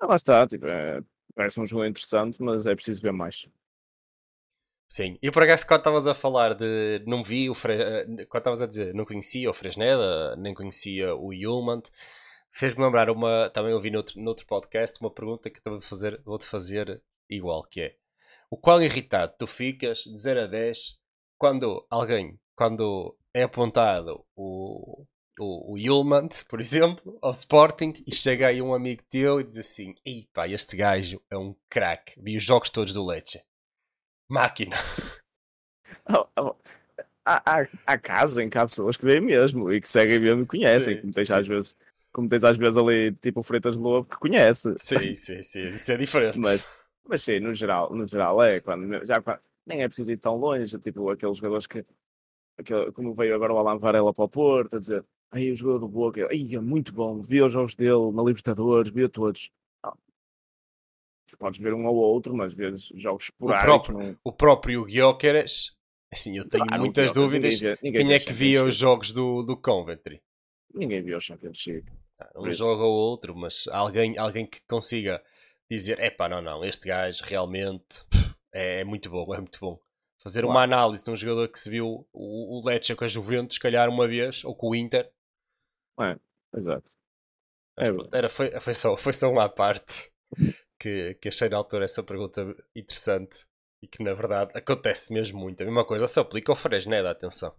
[0.00, 0.46] Mas lá está.
[0.46, 1.02] Tipo, é,
[1.34, 3.48] parece um jogo interessante, mas é preciso ver mais.
[4.88, 7.72] Sim, e por acaso quando estavas a falar de não vi o Fre...
[7.74, 11.88] Eh, quando estavas a dizer não conhecia o Fresneda, nem conhecia o Yulmant,
[12.54, 17.02] fez-me lembrar uma, também ouvi noutro, noutro podcast, uma pergunta que vou-te fazer, vou-te fazer
[17.28, 17.96] igual, que é
[18.50, 20.96] o quão irritado tu ficas de 0 a 10
[21.36, 25.04] quando alguém, quando é apontado o,
[25.38, 29.58] o, o Yulmant, por exemplo, ao Sporting e chega aí um amigo teu e diz
[29.58, 33.42] assim, ei pá, este gajo é um craque, vi os jogos todos do Lecce
[34.28, 34.76] máquina.
[36.06, 36.54] Oh, oh.
[37.24, 40.42] Há, há, há casos em que há pessoas que veem mesmo e que seguem mesmo
[40.42, 41.74] e conhecem, sim, como tens às vezes.
[42.14, 44.72] Como tens às vezes ali, tipo o Freitas Lobo, que conhece.
[44.78, 46.38] Sim, sim, sim, isso é diferente.
[46.38, 46.68] Mas,
[47.06, 49.20] mas sim, no geral, no geral é quando, já,
[49.66, 51.84] nem é preciso ir tão longe, tipo aqueles jogadores que,
[52.56, 55.80] aquele, como veio agora o Alan Varela para o Porto, a dizer, aí o jogador
[55.80, 59.50] do Boca, aí é muito bom, vi os jogos dele na Libertadores, vi a todos
[61.36, 63.64] podes ver um ou outro, mas vezes jogos esporádicos.
[63.64, 64.18] O próprio, não...
[64.24, 65.72] o próprio Gyökeres,
[66.12, 67.60] assim, eu tenho claro, muitas dúvidas.
[67.60, 70.22] Ninguém, ninguém quem é que via os jogos do, do Coventry?
[70.72, 71.84] Ninguém viu o Championship.
[71.90, 72.03] Ah,
[72.36, 75.22] um jogo ou outro, mas alguém, alguém que consiga
[75.70, 78.04] dizer: é pá, não, não, este gajo realmente
[78.52, 79.78] é, é muito bom, é muito bom.
[80.18, 80.54] Fazer claro.
[80.54, 83.88] uma análise de um jogador que se viu o, o Lecce com a Juventus, calhar
[83.90, 85.10] uma vez, ou com o Inter.
[86.00, 86.18] É,
[86.56, 86.94] exato.
[87.76, 90.10] Mas, é, era, foi, foi, só, foi só uma parte
[90.78, 93.46] que, que achei na altura essa pergunta interessante
[93.82, 95.62] e que na verdade acontece mesmo muito.
[95.62, 97.54] A mesma coisa se aplica ao Fresneda, atenção.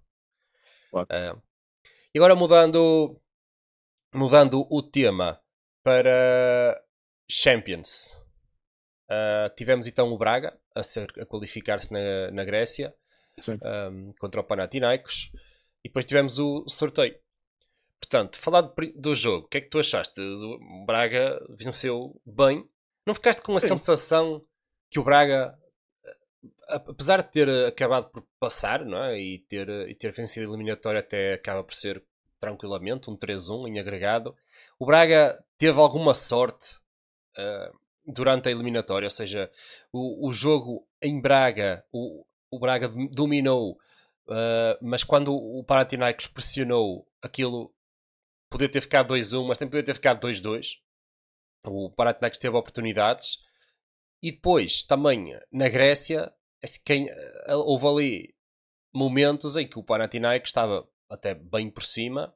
[0.91, 1.39] Uh,
[2.13, 3.19] e agora mudando,
[4.15, 5.39] mudando o tema
[5.83, 6.81] para
[7.29, 8.17] Champions.
[9.09, 12.95] Uh, tivemos então o Braga a, a qualificar-se na, na Grécia
[13.47, 15.31] um, contra o Panathinaikos
[15.83, 17.15] e depois tivemos o, sorteio.
[18.01, 20.19] Portanto, falar do, do, jogo, o que é que tu achaste?
[20.19, 22.67] O Braga venceu bem
[23.05, 23.67] não ficaste com a Sim.
[23.67, 24.43] sensação
[24.89, 25.55] que o Braga,
[26.67, 29.19] apesar de ter acabado por passar não é?
[29.19, 32.03] e, ter, e ter vencido a eliminatória, até acaba por ser
[32.45, 34.35] tranquilamente um 3-1 em agregado,
[34.79, 36.77] o Braga teve alguma sorte
[37.37, 39.51] uh, durante a eliminatória, ou seja,
[39.91, 43.73] o, o jogo em Braga, o, o Braga dominou,
[44.27, 47.73] uh, mas quando o Panathinaikos pressionou aquilo,
[48.49, 50.85] podia ter ficado 2-1, mas também podia ter ficado 2-2
[51.69, 53.39] o Panathinaikos teve oportunidades.
[54.21, 56.33] E depois também na Grécia
[56.83, 58.35] quem, eh, houve ali
[58.93, 62.33] momentos em que o Panathinaikos estava até bem por cima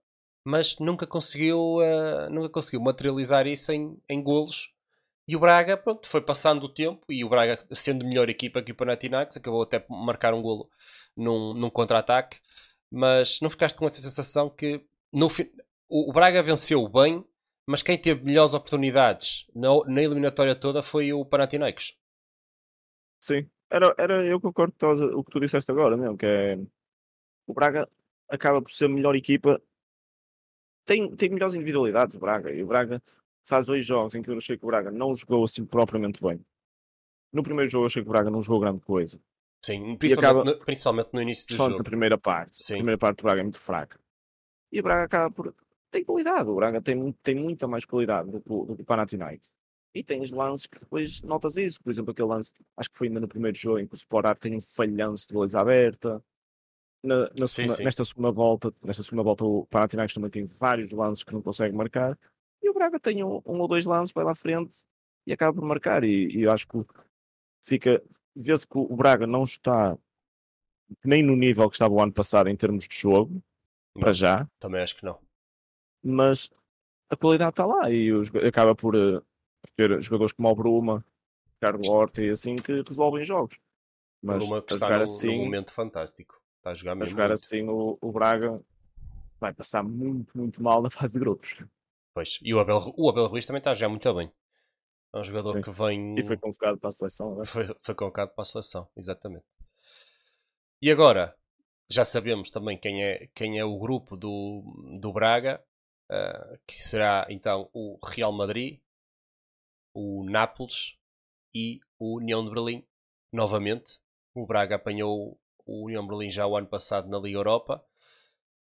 [0.50, 4.74] mas nunca conseguiu uh, nunca conseguiu materializar isso em, em golos.
[5.28, 8.72] E o Braga pronto, foi passando o tempo e o Braga sendo melhor equipa que
[8.72, 10.70] o Panathinaikos acabou até por marcar um golo
[11.16, 12.40] num, num contra-ataque.
[12.92, 15.28] Mas não ficaste com essa sensação que no,
[15.88, 17.24] o, o Braga venceu bem
[17.68, 21.96] mas quem teve melhores oportunidades na, na eliminatória toda foi o Panathinaikos.
[23.22, 24.88] Sim, era, era eu concordo com
[25.20, 26.58] o que tu disseste agora mesmo, que é
[27.46, 27.88] o Braga
[28.30, 29.62] acaba por ser a melhor equipa,
[30.86, 33.02] tem, tem melhores individualidades o Braga, e o Braga
[33.48, 36.44] faz dois jogos em que eu achei que o Braga não jogou assim propriamente bem.
[37.32, 39.20] No primeiro jogo eu achei que o Braga não jogou grande coisa.
[39.64, 41.78] Sim, principalmente, acaba, no, principalmente no início do jogo.
[41.78, 42.64] na primeira parte.
[42.64, 42.74] Sim.
[42.74, 44.00] A primeira parte do Braga é muito fraca.
[44.72, 45.54] E o Braga acaba por
[45.92, 46.50] tem qualidade.
[46.50, 49.56] O Braga tem, tem muita mais qualidade do, do que o Panathinaikos.
[49.94, 51.82] E tens lances que depois notas isso.
[51.82, 54.38] Por exemplo, aquele lance, acho que foi ainda no primeiro jogo, em que o Sporar
[54.38, 56.24] tem um falhanço de baliza aberta.
[57.04, 57.84] Na, na Sim, segunda- sim.
[57.84, 61.76] Nesta segunda volta, nesta segunda volta o Panathinaikos também tem vários lances que não consegue
[61.76, 62.18] marcar.
[62.62, 64.86] E o Braga tem um, um ou dois lances, vai lá à frente
[65.26, 66.04] e acaba por marcar.
[66.04, 66.78] E, e eu acho que
[67.64, 68.04] fica,
[68.36, 69.98] vê-se que o Braga não está
[71.06, 73.42] nem no nível que estava o ano passado em termos de jogo,
[73.94, 75.20] para Não, já, Também acho que não.
[76.04, 76.50] mas
[77.10, 80.56] a qualidade está lá e o joga- acaba por, eh, por ter jogadores como o
[80.56, 81.06] Bruma,
[81.54, 83.60] Ricardo Horta e assim que resolvem jogos.
[84.22, 86.39] Mas Uma que está num, assim, num momento fantástico.
[86.60, 87.44] Está a jogar a mesmo jogar muito.
[87.44, 88.62] assim o, o Braga
[89.40, 91.64] vai passar muito, muito mal na fase de grupos.
[92.14, 92.40] Pois.
[92.42, 94.32] E o Abel, o Abel Ruiz também está a jogar muito bem.
[95.14, 95.62] É um jogador Sim.
[95.62, 96.20] que vem.
[96.20, 97.36] E foi convocado para a seleção.
[97.36, 97.46] né?
[97.46, 99.46] Foi, foi convocado para a seleção, exatamente.
[100.82, 101.36] E agora,
[101.90, 104.64] já sabemos também quem é, quem é o grupo do,
[105.00, 105.64] do Braga,
[106.10, 108.80] ah, que será então o Real Madrid,
[109.94, 110.98] o Nápoles
[111.54, 112.86] e o União de Berlim.
[113.32, 114.00] Novamente,
[114.34, 115.40] o Braga apanhou
[115.70, 117.76] o União Berlim já o ano passado na Liga Europa.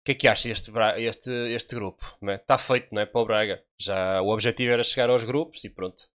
[0.02, 2.04] O que é que acha este, este, este grupo?
[2.22, 2.36] não é?
[2.36, 3.06] Está feito, não é?
[3.06, 3.66] Para o Braga.
[3.80, 6.10] Já, o objetivo era chegar aos grupos e pronto.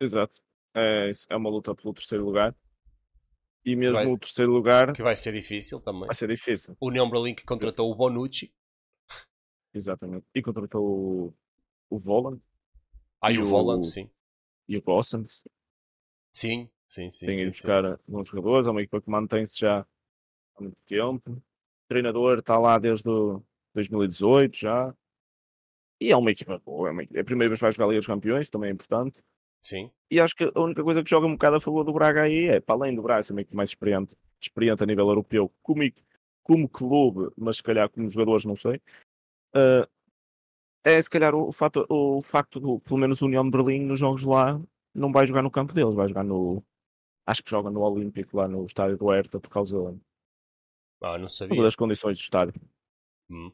[0.00, 0.36] Exato.
[0.76, 2.54] É, é uma luta pelo terceiro lugar.
[3.64, 6.06] E mesmo Vai- o terceiro lugar Que vai ser difícil também.
[6.06, 6.76] vai ser difícil.
[6.80, 8.52] O União Berlim que contratou o Bonucci.
[9.72, 10.26] Exatamente.
[10.34, 11.34] E contratou o,
[11.90, 12.40] o Voland
[13.20, 14.10] Ah, e E o o- Voland, sim.
[14.68, 15.44] e o Gossens.
[16.32, 17.26] Sim, sim, sim.
[17.26, 21.30] tem sim, ido buscar bons jogadores, é uma equipa que mantém-se já há muito tempo.
[21.30, 23.42] O treinador está lá desde o
[23.74, 24.94] 2018 já.
[26.00, 27.88] E é uma equipa boa, é, uma, é a primeira vez que vai jogar a
[27.88, 29.22] Liga dos Campeões, também é importante.
[29.60, 32.22] Sim, E acho que a única coisa que joga um bocado a favor do Braga
[32.22, 35.50] aí é, para além do Braga ser uma equipe mais experiente, experiente a nível europeu,
[35.62, 35.80] como,
[36.42, 38.78] como clube, mas se calhar como jogadores, não sei,
[39.54, 39.88] eh,
[40.84, 43.98] é se calhar o, fato, o facto do, pelo menos, o União de Berlim nos
[43.98, 44.60] jogos lá,
[44.94, 46.62] não vai jogar no campo deles, vai jogar no.
[47.26, 49.98] Acho que joga no Olímpico, lá no estádio do Hertha, por causa, por
[51.02, 52.54] ah, não causa das condições do estádio.
[53.30, 53.50] Hum.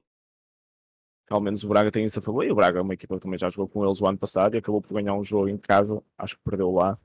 [1.29, 2.45] Ao menos o Braga tem isso a favor.
[2.45, 4.57] E o Braga é uma equipa que também já jogou com eles o ano passado
[4.57, 6.03] e acabou por ganhar um jogo em casa.
[6.19, 6.99] Acho que perdeu lá,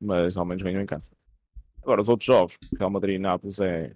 [0.00, 1.12] mas ao menos ganhou em casa.
[1.82, 3.94] Agora, os outros jogos, Real Madrid e Nápoles, é.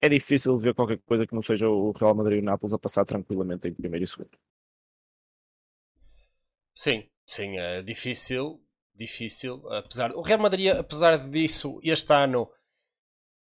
[0.00, 2.78] É difícil ver qualquer coisa que não seja o Real Madrid e o Nápoles a
[2.78, 4.36] passar tranquilamente em primeiro e segundo.
[6.74, 8.60] Sim, sim, é difícil,
[8.94, 9.66] difícil.
[9.70, 12.50] Apesar, o Real Madrid, apesar disso, este ano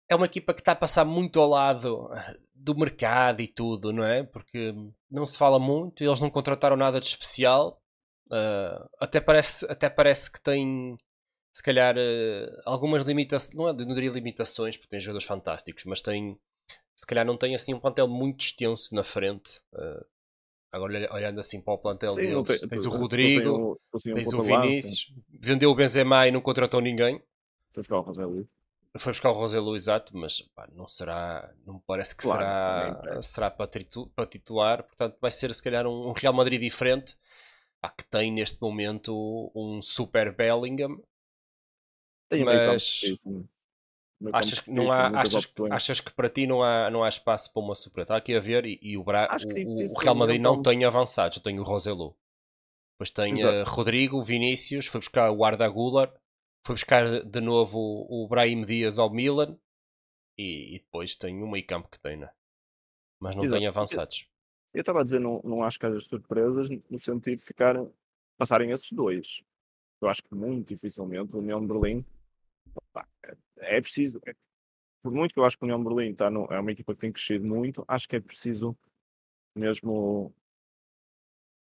[0.10, 3.93] é uma equipa que está a passar muito ao lado ah, do mercado e tudo,
[3.93, 4.23] não é?
[4.23, 4.73] Porque
[5.10, 7.82] não se fala muito, eles não contrataram nada de especial.
[8.32, 10.97] Ah, até, parece, até parece que tem,
[11.54, 13.56] se calhar, ah, algumas limitações.
[13.56, 16.39] Não, é, não diria limitações, porque tem jogadores fantásticos, mas tem,
[16.97, 19.62] se calhar, não tem assim um plantel muito extenso na frente.
[19.73, 20.06] Ah,
[20.71, 23.71] agora, olha- olhando assim para o plantel Sim, deles, tem- tens o Rodrigo.
[23.71, 27.21] um- se fossem um Tens o Vinícius, vendeu o Benzema e não contratou ninguém.
[27.71, 28.47] Foi buscar o José Luís.
[28.97, 33.21] Foi buscar o Roselu exato, mas pá, não será, não me parece que Claro, será,
[33.21, 34.84] será para, tritu- para titular.
[34.84, 37.15] Portanto, vai ser se calhar um, um Real Madrid diferente,
[37.79, 40.99] pá, que tem neste momento um super Bellingham.
[42.27, 43.47] Tem Mas fortíssimo.
[44.34, 47.62] Achas que não há, achas, achas que para ti não há, não há espaço para
[47.62, 48.01] uma super?
[48.01, 50.84] Está aqui a ver e, e o, Bra, é o- o, Real Madrid não tem
[50.84, 52.15] avançados, eu tenho o Roselu.
[52.95, 56.12] Depois tem eh, Rodrigo, Vinícius, foi buscar o Arda Güler,
[56.65, 59.58] foi buscar de novo o, o Brahim Dias ao Milan
[60.38, 62.29] e, e depois tem um meio campo que tem, né?
[63.19, 63.60] mas não Exato.
[63.60, 64.27] tem avançados.
[64.73, 67.75] Eu estava a dizer, não, não acho que haja surpresas no sentido de ficar,
[68.38, 69.43] passarem esses dois.
[70.01, 72.05] Eu acho que muito dificilmente o União de Berlim
[72.93, 73.05] pá,
[73.62, 74.19] é preciso.
[74.26, 74.36] é-
[75.02, 77.02] por muito que eu acho que o União Berlim tá no- é uma equipa que
[77.02, 78.78] tem crescido muito, acho que é preciso
[79.56, 80.34] mesmo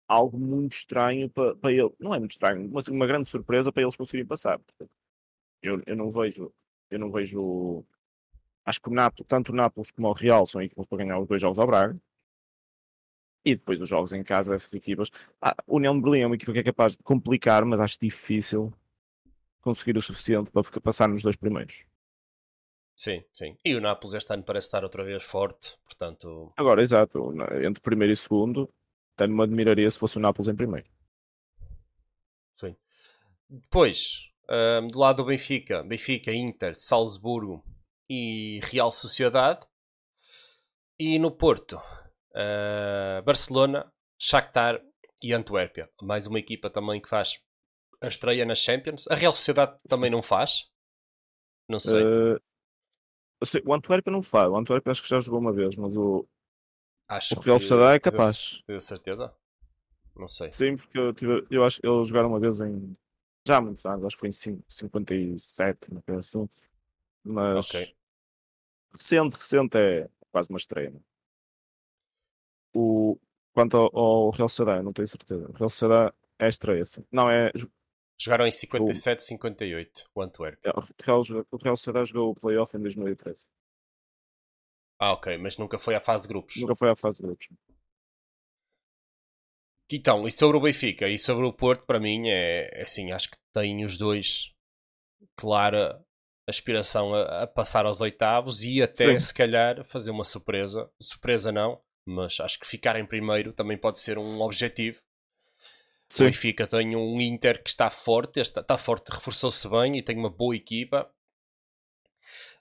[0.07, 1.89] algo muito estranho para, para ele.
[1.99, 4.59] Não é muito estranho, mas uma grande surpresa para eles conseguirem passar.
[5.61, 6.53] Eu, eu não vejo,
[6.91, 7.83] eu não vejo.
[8.65, 11.27] Acho que o Nápoles, tanto o Nápoles como o Real são equipas para ganhar os
[11.27, 11.99] dois jogos ao Braga.
[13.45, 15.09] E depois os jogos em casa dessas equipas.
[15.41, 17.97] Ah, o União de Berlim é uma equipa que é capaz de complicar, mas acho
[17.99, 18.71] difícil
[19.63, 21.85] conseguir o suficiente para ficar, passar nos dois primeiros.
[22.95, 23.57] Sim, sim.
[23.65, 27.33] E o Nápoles este ano parece estar outra vez forte, portanto, Agora, exato,
[27.65, 28.69] entre primeiro e segundo,
[29.15, 30.87] até me admiraria se fosse o Nápoles em primeiro.
[32.59, 32.75] sim.
[33.49, 37.63] Depois, ahm, do lado do Benfica, Benfica, Inter, Salzburgo
[38.09, 39.61] e Real Sociedade.
[40.99, 41.81] E no Porto,
[42.35, 44.79] ah, Barcelona, Shakhtar
[45.21, 45.89] e Antuérpia.
[46.01, 47.41] Mais uma equipa também que faz
[48.03, 49.07] a estreia na Champions.
[49.09, 50.69] A Real Sociedade também não faz.
[51.67, 52.03] Não sei.
[52.03, 52.39] Eh,
[53.41, 55.95] eu sei, o Antuérpia não faz, o Antuérpia acho que já jogou uma vez, mas
[55.97, 56.25] o,
[57.07, 58.61] Acho o Real Sociedade é capaz.
[58.65, 59.33] Tens a certeza?
[60.15, 60.51] Não sei.
[60.51, 62.95] Sim, porque eu, tive, eu acho que eles jogaram uma vez em.
[63.45, 66.47] Já há muitos anos, acho que foi em cin- 57, uma coisa assim.
[67.23, 67.69] Mas.
[67.69, 67.95] Ok.
[68.93, 70.91] Recente, recente é quase uma estreia.
[70.91, 70.99] né?
[72.75, 73.17] O,
[73.53, 75.45] quanto ao, ao Real Sociedade, eu não tenho certeza.
[75.49, 77.03] O Real Sociedade é estreia, sim.
[77.11, 77.51] Não, é.
[78.19, 80.59] Jogaram em 57, 58, o Antwerp.
[80.63, 83.51] é o, Real, o Real Sociedade jogou o playoff em 2013.
[84.99, 86.55] Ah, ok, mas nunca foi à fase de grupos.
[86.57, 87.49] Nunca foi à fase de grupos.
[89.91, 93.29] Então, e sobre o Benfica e sobre o Porto, para mim, é, é assim, acho
[93.29, 94.53] que têm os dois
[95.35, 96.03] clara
[96.47, 99.19] aspiração a, a passar aos oitavos e até, Sim.
[99.19, 100.89] se calhar, fazer uma surpresa.
[101.01, 104.99] Surpresa não, mas acho que ficar em primeiro também pode ser um objetivo.
[106.09, 110.03] O Sim, Benfica tem um Inter que está forte, está, está forte, reforçou-se bem e
[110.03, 111.09] tem uma boa equipa.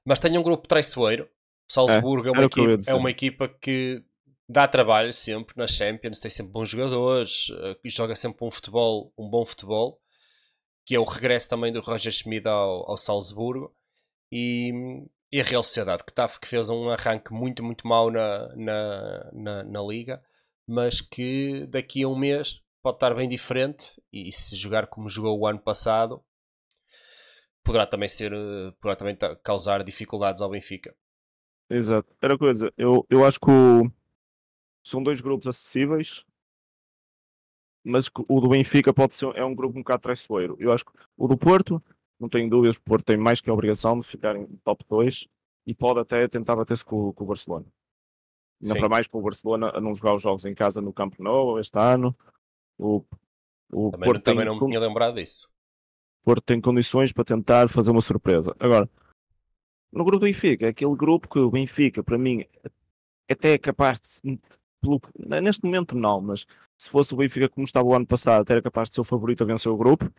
[0.05, 1.28] Mas tem um grupo traiçoeiro.
[1.68, 4.03] Salzburgo é, uma, era o que eu ia equipa, é uma equipa que
[4.49, 9.12] dá trabalho sempre nas Champions, tem sempre bons jogadores eh, e joga sempre um futebol,
[9.16, 9.99] um bom futebol,
[10.84, 13.74] que é o regresso também do Roger Schmidt ao, ao Salzburgo.
[14.30, 14.72] E,
[15.30, 19.30] e a Real Sociedade, que, tá, que fez um arranque muito, muito mau na, na,
[19.32, 20.22] na, na Liga,
[20.66, 25.39] mas que daqui a um mês pode estar bem diferente e se jogar como jogou
[25.39, 26.22] o ano passado
[27.64, 30.95] poderá também ser eh, poderá também ta- causar dificuldades ao Benfica
[31.70, 32.14] exato.
[32.20, 33.91] Era coisa, eu, eu acho que o-
[34.85, 36.24] são dois grupos acessíveis,
[37.85, 40.57] mas o do Benfica pode ser é um grupo um bocado traiçoeiro.
[40.59, 41.83] Eu acho que o do Porto,
[42.18, 45.26] não tenho dúvidas, o Porto tem mais que a obrigação de ficar em top 2
[45.66, 47.66] e pode até tentar bater-se com, com o Barcelona.
[48.62, 51.20] Ainda para mais com o Barcelona a não jogar os jogos em casa no Campo
[51.22, 52.16] Nou este ano.
[52.79, 53.05] O,
[53.73, 55.53] o também, Porto, também não me tinha lembrado disso
[56.25, 58.55] Porto tem condições para tentar fazer uma surpresa.
[58.59, 58.89] Agora,
[59.93, 62.45] no grupo do Benfica, é aquele grupo que o Benfica, para mim,
[63.31, 64.39] até é capaz de.
[64.81, 65.01] pelo-
[65.43, 66.47] neste momento, não, mas
[66.79, 69.05] se fosse o Benfica como estava o ano passado, até era capaz de ser o
[69.05, 70.11] favorito a vencer o grupo.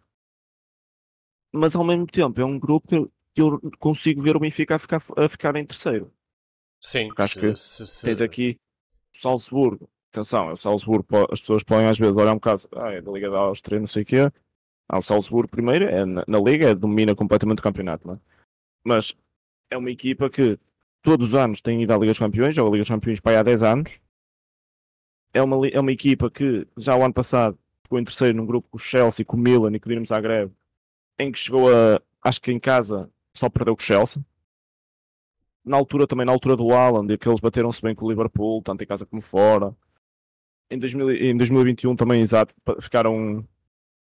[1.51, 4.99] Mas ao mesmo tempo, é um grupo que eu consigo ver o Benfica a ficar,
[5.17, 6.11] a ficar em terceiro.
[6.79, 8.57] sim Porque acho se- que se- se- Tens aqui
[9.13, 9.89] o Salzburgo.
[10.13, 13.11] Atenção, é o Salzburgo, as pessoas podem às vezes olhar um bocado, ah, é da
[13.11, 14.31] Liga da Áustria, não sei o quê.
[14.87, 18.19] Ah, o Salzburgo primeiro, é na, na Liga, é, domina completamente o campeonato, não é?
[18.83, 19.15] Mas
[19.71, 20.59] é uma equipa que
[21.01, 23.31] todos os anos tem ido à Liga dos Campeões, joga a Liga dos Campeões para
[23.33, 24.01] aí há 10 anos.
[25.33, 28.69] É uma, é uma equipa que já o ano passado ficou em terceiro num grupo
[28.69, 30.51] com o Chelsea, com o Milan e com o Dinamo Zagreb,
[31.17, 34.23] em que chegou a, acho que em casa, só perdeu com o Chelsea
[35.63, 38.83] na altura também, na altura do Haaland, que eles bateram-se bem com o Liverpool, tanto
[38.83, 39.75] em casa como fora.
[40.73, 43.47] Em, 2000, e- em 2021 também, exato, ficaram,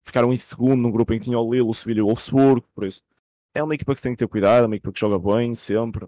[0.04, 2.66] ficaram em segundo num grupo em que tinha o Lille, o Sevilha e o Wolfsburgo,
[2.74, 3.02] por isso.
[3.54, 5.54] É uma equipa que se tem que ter cuidado, é uma equipa que joga bem,
[5.54, 6.06] sempre,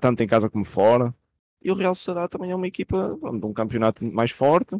[0.00, 1.14] tanto em casa como fora.
[1.62, 4.76] E o Real Sociedade também é uma equipa de um campeonato mais forte,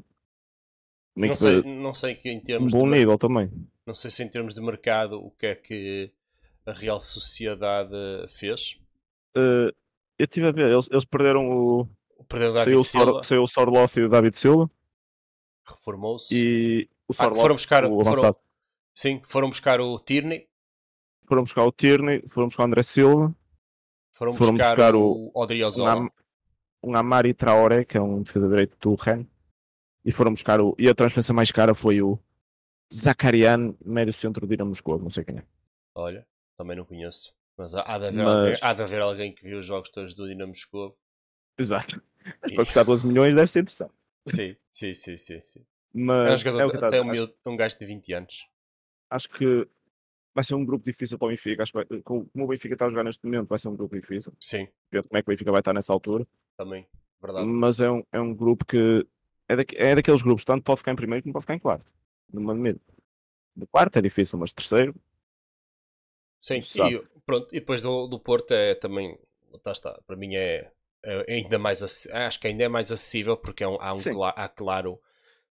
[1.16, 3.51] não sei, não sei que em um termos bom de, nível também.
[3.84, 6.12] não sei se em termos de mercado o que é que
[6.64, 7.90] a Real Sociedade
[8.28, 8.78] fez
[9.36, 9.72] Eh,
[10.18, 11.88] eu estive a ver, eles, eles perderam o.
[12.25, 14.71] perdeu o Saiu David o, Silva Sor, saiu o Sorloth e o David Silva.
[15.66, 18.37] reformou-se E o Ah, Sorloth, foram buscar- o foram- avançado.
[18.95, 20.49] sim, foram buscar o Tierney
[21.27, 23.35] foram buscar o Tierney, foram buscar o André Silva,
[24.14, 26.11] foram, Foram buscar, buscar o, um, Odriozola Am-
[26.83, 29.27] um Amari Traoré, que é um defesa direito do Ren,
[30.05, 30.75] e foram buscar o.
[30.79, 32.19] E a transferência mais cara foi o
[32.93, 35.45] Zakarian, médio centro de Dinamo Moscou, não sei quem é.
[35.95, 39.35] olha, também não conheço mas há há de haver, Mas- alguém, há de haver alguém
[39.35, 40.97] que viu os jogos todos do Dinamo Moscou
[41.59, 42.01] Exato.
[42.43, 43.93] Mas para custar 12 milhões deve ser interessante.
[44.27, 45.66] sim, sim, sim, sim, sim.
[46.23, 48.47] É um Mas é o jogador que até um, acho, um gajo de 20 anos
[49.11, 49.69] acho que
[50.35, 51.62] vai ser um grupo difícil para o Benfica.
[51.62, 54.33] Acho que como o Benfica está a jogar neste momento, vai ser um grupo difícil.
[54.41, 56.27] sim, Ver como é que o Benfica vai estar nessa altura.
[56.57, 56.87] também,
[57.21, 59.07] verdade Mas é um, é um grupo que
[59.49, 61.93] é, daqu- é daqueles grupos, tanto pode ficar em primeiro como pode ficar em quarto.
[62.33, 62.81] Numa medida.
[63.57, 64.95] De quarto é difícil, mas terceiro,
[66.41, 69.19] Sim, e pronto, e depois do, do Porto é também,
[69.62, 70.71] tá, está, para mim é
[71.28, 74.34] ainda mais, ac- acho que ainda é mais acessível porque é um- há, um, cla-
[74.36, 74.99] há claro,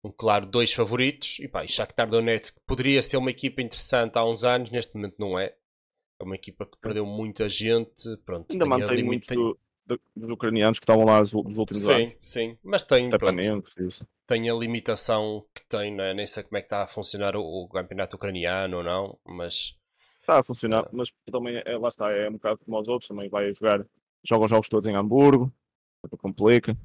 [0.02, 4.24] um claro dois favoritos e pá, e Shakhtar Donetsk poderia ser uma equipa interessante há
[4.24, 5.54] uns anos, neste momento não é.
[6.18, 8.52] É uma equipa que perdeu muita gente, pronto.
[8.52, 12.06] ainda mantém muitos tem- do- do- dos ucranianos que estavam lá nos, nos últimos Sim,
[12.06, 12.16] anos.
[12.20, 13.64] sim, mas tem, pronto,
[14.26, 16.14] tem a limitação que tem, né?
[16.14, 19.76] nem sei como é que está a funcionar o, o campeonato ucraniano ou não, mas
[20.20, 23.28] Está a funcionar, mas também é, lá está, é um bocado como os outros, também
[23.28, 23.84] vai jogar,
[24.24, 25.52] joga os jogos todos em Hamburgo,
[26.18, 26.76] complica.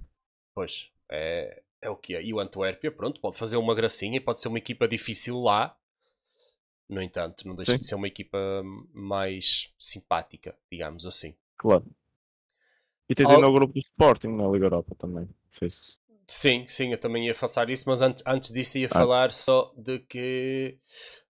[0.54, 2.24] Pois, é, é o que é.
[2.24, 5.76] E o Antuérpia, pronto, pode fazer uma gracinha e pode ser uma equipa difícil lá.
[6.88, 7.78] No entanto, não deixa Sim.
[7.78, 8.38] de ser uma equipa
[8.94, 11.36] mais simpática, digamos assim.
[11.56, 11.86] Claro.
[13.08, 15.28] E tens Al- ainda o grupo do Sporting na Liga Europa também.
[16.28, 18.90] Sim, sim, eu também ia falar isso, mas antes, antes disso ia Ah.
[18.94, 20.78] falar só de que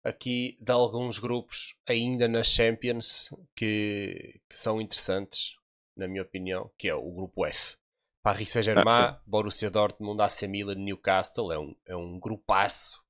[0.03, 5.55] aqui de alguns grupos ainda nas Champions que, que são interessantes,
[5.99, 7.77] na minha opinião, que é o grupo F.
[8.23, 13.03] Paris Saint-Germain, Ah, Borussia Dortmund, AC Milan, Newcastle, é um, é um grupaço.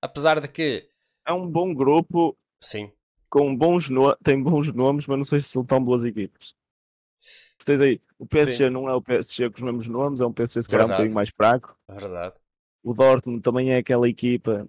[0.00, 0.88] Apesar de que,
[1.26, 2.90] É um bom grupo sim,
[3.28, 4.14] com bons no...
[4.16, 6.54] tem bons nomes, mas não sei se são tão boas equipes.
[7.64, 10.62] Tens aí, o PSG não é o PSG com os mesmos nomes, é um PSG
[10.62, 11.76] se calhar um bocadinho mais fraco.
[11.88, 12.34] é verdade.
[12.84, 14.68] O Dortmund também é aquela equipa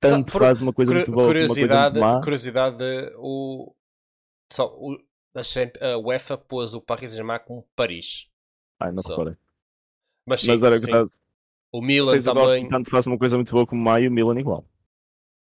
[0.00, 2.20] tanto por- faz uma coisa Curi- muito boa uma coisa muito má.
[2.22, 2.76] curiosidade
[3.16, 3.74] o,
[4.52, 4.96] só, o,
[5.34, 8.30] a, UEFA pôs o Paris Saint-Germain como Paris.
[8.80, 9.36] Ai, não reparei.
[10.26, 10.90] Mas sim, Mas era sim.
[11.72, 12.68] o Milan tens o também.
[12.68, 14.64] Tanto faz uma coisa muito boa como má e o Milan igual.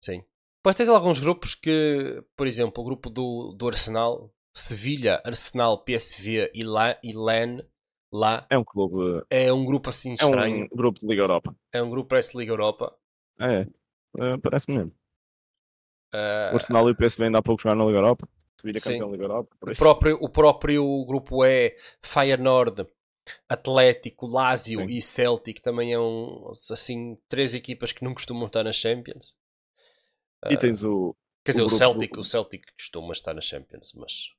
[0.02, 0.22] Sim.
[0.58, 6.50] Depois tens alguns grupos que, por exemplo, o grupo do, do Arsenal, Sevilha, Arsenal, PSV
[6.54, 7.64] e, La, e LAN,
[8.12, 10.64] lá É um clube, é um grupo assim é estranho.
[10.64, 11.54] um grupo de Liga Europa.
[11.72, 12.96] É um grupo parece Liga Europa.
[13.40, 13.66] É,
[14.18, 14.92] é, parece mesmo.
[16.14, 18.28] Ah, O Arsenal e o PSV ainda há pouco jogaram na Liga Europa.
[18.62, 18.92] Sevilha Sim.
[18.92, 19.56] campeão da Liga Europa.
[19.58, 22.86] Por o, próprio, o próprio grupo é Feyenoord,
[23.48, 24.94] Atlético, Lazio Sim.
[24.94, 25.60] e Celtic.
[25.60, 29.36] Também é um, assim, três equipas que não costumam estar nas Champions.
[30.48, 33.44] E tens o, Quer dizer, o o, grupo Celtic, do- o Celtic costuma estar nas
[33.44, 34.30] Champions, mas,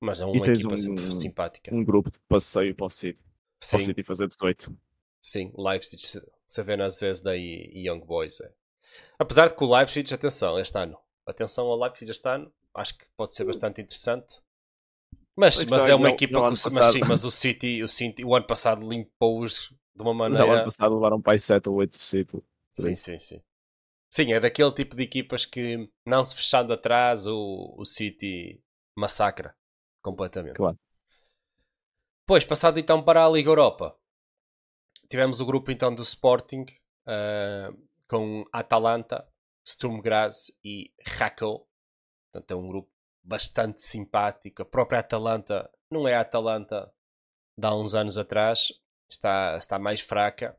[0.00, 1.74] mas é uma equipa um- sempre simpática.
[1.74, 3.22] um grupo de passeio para o City.
[3.22, 4.76] Para o Sim, City fazer 18.
[5.22, 6.02] sim, Leipzig,
[6.46, 8.40] Savena Zvezda e, e Young Boys.
[8.40, 8.52] É.
[9.18, 13.06] Apesar de que o Leipzig, atenção, este ano, atenção ao Leipzig este ano, acho que
[13.16, 14.40] pode ser bastante interessante.
[15.36, 17.88] Mas, mas é é uma não- equipa que mas, passado- sim, mas o City, o
[17.88, 20.64] City, o ano passado limpou-os de uma Já o ano maneira.
[20.64, 22.32] passado levaram para aí 7 ou 8 do City.
[22.32, 23.42] por Sim, sim, sim.
[24.10, 28.62] Sim, é daquele tipo de equipas que, não se fechando atrás, o, o City
[28.96, 29.56] massacra
[30.02, 30.56] completamente.
[30.56, 30.78] Claro.
[32.26, 33.96] Pois, passado então para a Liga Europa,
[35.08, 36.64] tivemos o grupo então do Sporting
[37.06, 37.72] ah,
[38.08, 39.26] com Atalanta,
[39.66, 41.66] Sturm Graz e Rakow.
[42.34, 42.90] Portanto, é um grupo
[43.22, 44.62] bastante simpático.
[44.62, 46.92] A própria Atalanta não é a Atalanta
[47.56, 48.72] de há uns anos atrás,
[49.08, 50.58] está, está mais fraca.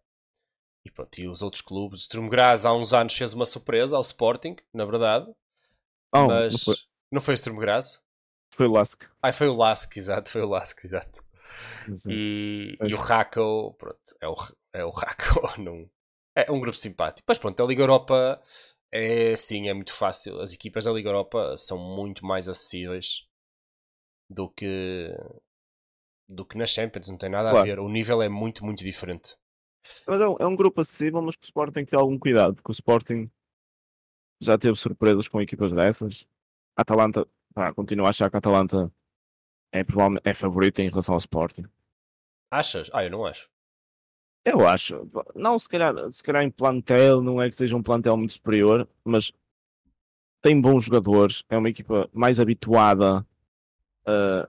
[0.86, 2.02] E pronto, e os outros clubes.
[2.02, 5.30] O Sturm Graz há uns anos fez uma surpresa ao Sporting, na verdade.
[6.14, 6.76] Oh, mas não foi,
[7.12, 8.02] não foi o Sturm Graz?
[8.56, 9.04] foi o Lask.
[9.22, 11.26] Ah, foi o Lask, exato, foi o Lask, exato.
[11.94, 12.10] Sim.
[12.10, 14.36] E, e o Raco, pronto, é o,
[14.72, 15.90] é o Raco, não,
[16.34, 17.26] é um grupo simpático.
[17.28, 18.42] Mas pronto, a Liga Europa
[18.92, 20.40] é sim, é muito fácil.
[20.42, 23.28] As equipas da Liga Europa são muito mais acessíveis
[24.30, 25.10] do que
[26.28, 27.68] do que na Champions, não tem nada a Claro.
[27.68, 27.80] ver.
[27.80, 29.36] O nível é muito, muito diferente.
[30.08, 32.18] Mas é um, é um grupo acessível, mas que o Sporting tem que ter algum
[32.18, 33.30] cuidado, porque o Sporting
[34.42, 36.28] já teve surpresas com equipas dessas.
[36.76, 38.92] A Atalanta, pá, continuo a achar que a Atalanta
[39.72, 41.66] é, provavelmente, é favorita em relação ao Sporting.
[42.52, 42.90] Achas?
[42.94, 43.50] Ah, eu não acho.
[44.46, 48.16] Eu acho, não, se calhar, se calhar em plantel, não é que seja um plantel
[48.16, 49.34] muito superior, mas
[50.40, 53.26] tem bons jogadores, é uma equipa mais habituada.
[54.06, 54.48] a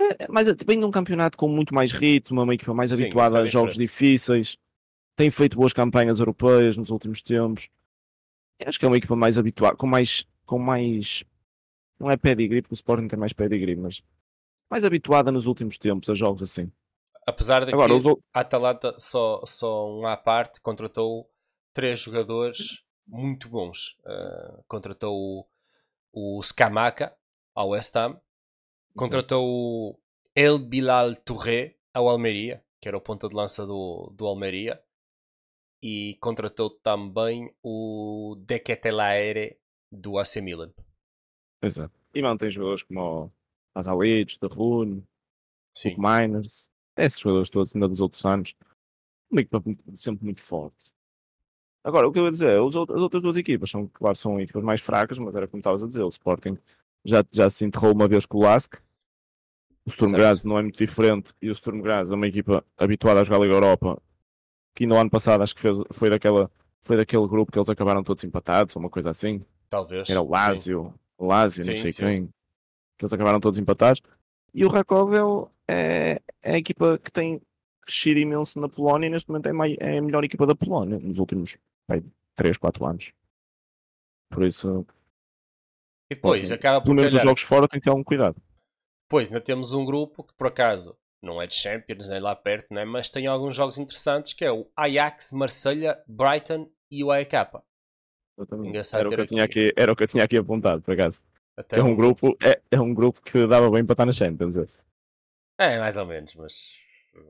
[0.00, 2.92] é, é mais, vem de um campeonato com muito mais ritmo, é uma equipa mais
[2.92, 4.56] Sim, habituada é a jogos difíceis,
[5.16, 7.68] tem feito boas campanhas europeias nos últimos tempos.
[8.60, 11.24] Eu acho que é uma equipa mais habituada, com mais, com mais,
[11.98, 14.02] não é pedigree, porque o Sporting tem mais pedigree, mas
[14.70, 16.70] mais habituada nos últimos tempos a jogos assim.
[17.26, 18.24] Apesar de Agora, que outros.
[18.32, 21.28] a Atalanta, só, só um à parte, contratou
[21.74, 23.96] três jogadores muito bons.
[24.04, 25.44] Uh, contratou
[26.12, 27.16] o, o Scamaca
[27.52, 28.20] ao West Ham,
[28.94, 30.00] contratou o
[30.36, 34.80] El Bilal Touré ao Almeria, que era o ponta de lança do, do Almeria,
[35.82, 39.58] e contratou também o Dequetelaere
[39.90, 40.72] do AC Milan.
[41.62, 41.68] É.
[42.14, 43.30] E mantém jogadores como o
[45.74, 48.54] Sim, o Miners, esses jogadores todos ainda dos outros anos.
[49.30, 49.62] Uma equipa
[49.94, 50.92] sempre muito forte.
[51.84, 54.62] Agora, o que eu ia dizer, os as outras duas equipas são, claro, são equipas
[54.62, 56.58] mais fracas, mas era como estavas a dizer, o Sporting
[57.04, 58.74] já, já se enterrou uma vez com o Lask.
[59.84, 60.12] O Sturm.
[60.12, 63.38] Graz não é muito diferente e o Sturm Graz é uma equipa habituada a jogar
[63.38, 64.02] a Liga Europa
[64.76, 66.50] que no ano passado acho que fez, foi, daquela,
[66.82, 69.42] foi daquele grupo que eles acabaram todos empatados, ou uma coisa assim.
[69.70, 70.08] talvez.
[70.10, 70.32] Era o sim.
[70.32, 72.02] Lazio, o Lazio, não sei sim.
[72.04, 72.26] quem.
[72.98, 74.02] Que eles acabaram todos empatados.
[74.56, 77.40] E o Rakovel é, é a equipa que tem
[77.82, 80.98] crescido imenso na Polónia e neste momento é, mai- é a melhor equipa da Polónia
[80.98, 81.58] nos últimos
[82.34, 83.12] 3, 4 anos.
[84.30, 84.86] Por isso,
[86.10, 86.54] E depois Ótimo.
[86.54, 88.40] acaba por pelo menos os jogos fora tem que ter algum cuidado.
[89.08, 92.72] Pois, ainda temos um grupo que por acaso não é de Champions, nem lá perto,
[92.72, 92.84] né?
[92.84, 97.32] mas tem alguns jogos interessantes que é o Ajax, Marselha, Brighton e o AEK.
[98.64, 99.66] Engraçado Era o, que eu tinha aqui.
[99.66, 101.22] aqui, era o que eu tinha aqui apontado, por acaso.
[101.56, 104.56] Até É um grupo, é, é um grupo que dava bem para estar na Champions.
[104.56, 104.82] Esse.
[105.58, 106.78] É, mais ou menos, mas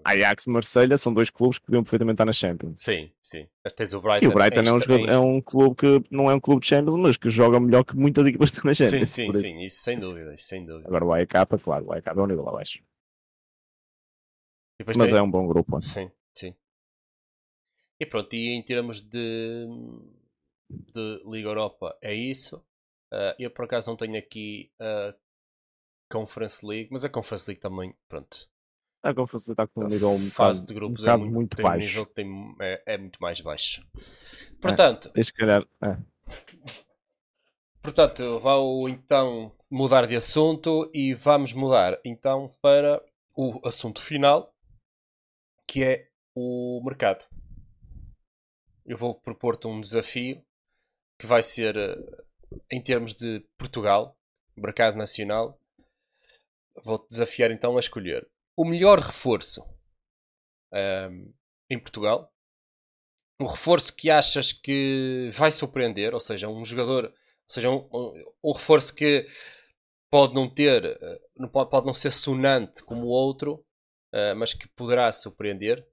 [0.04, 2.80] Ajax e Marselha são dois clubes que podiam perfeitamente estar na Champions.
[2.82, 3.46] Sim, sim.
[3.62, 4.24] Mas tens o Brighton.
[4.24, 6.66] E o Brighton é um, jogador- é um clube que não é um clube de
[6.66, 9.10] Champions, mas que joga melhor que muitas equipas que estão na Sim, Champions.
[9.10, 9.44] sim, por isso.
[9.44, 9.64] sim.
[9.64, 10.88] Isso sem dúvida, isso sem dúvida.
[10.88, 12.80] Agora o AEK, claro, o AEK é um nível abaixo.
[14.84, 15.80] Mas tem- é um bom grupo.
[15.80, 16.54] Sim, sim.
[17.98, 19.66] E pronto, e em termos de,
[20.68, 22.65] de Liga Europa é isso.
[23.12, 25.14] Ah, eu por acaso não tenho aqui a
[26.10, 28.48] Conference League, mas a Conference League também, pronto.
[29.02, 31.64] A conferência está com um nível um fase de grupos um é muito, muito tem
[31.64, 31.86] um baixo.
[31.86, 33.86] nível que tem, é, é muito mais baixo.
[34.60, 35.64] Portanto, Tens que calhar.
[35.80, 35.96] É.
[37.80, 43.00] portanto, vou então mudar de assunto e vamos mudar então para
[43.36, 44.52] o assunto final,
[45.68, 47.24] que é o mercado.
[48.84, 50.42] Eu vou propor-te um desafio
[51.18, 51.76] que vai ser
[52.70, 54.16] em termos de Portugal,
[54.56, 55.58] mercado nacional.
[56.82, 58.26] Vou-te desafiar então a escolher
[58.56, 59.62] o melhor reforço
[60.72, 61.32] ahm,
[61.70, 62.32] em Portugal,
[63.40, 67.12] um reforço que achas que vai surpreender, ou seja, um jogador, ou
[67.48, 69.26] seja, um, um- um reforço que
[70.10, 73.64] pode não ter, eh, não pode, pode não ser sonante como o outro,
[74.12, 75.86] eh, mas que poderá surpreender.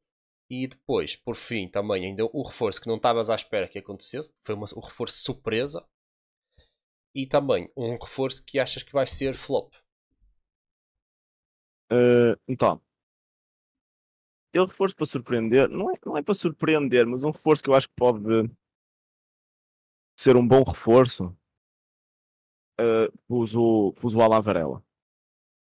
[0.49, 4.33] E depois, por fim, também ainda o reforço que não estavas à espera que acontecesse,
[4.45, 5.85] foi uma, um reforço surpresa.
[7.15, 9.73] E também um reforço que achas que vai ser flop.
[11.91, 12.81] Eh, então,
[14.53, 17.75] ele reforço para surpreender, não é, não é para surpreender, mas um reforço que eu
[17.75, 18.23] acho que pode
[20.19, 21.35] ser um bom reforço.
[22.79, 24.83] eh, pus, o, pus o Alan Varela.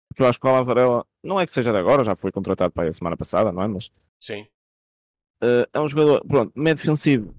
[0.08, 2.32] Porque eu acho que o Alan Varela, não é que seja de agora, já foi
[2.32, 3.68] contratado para a semana passada, não é?
[3.68, 4.48] Mas Sim.
[5.42, 7.34] eh, é um jogador, pronto, médio defensivo.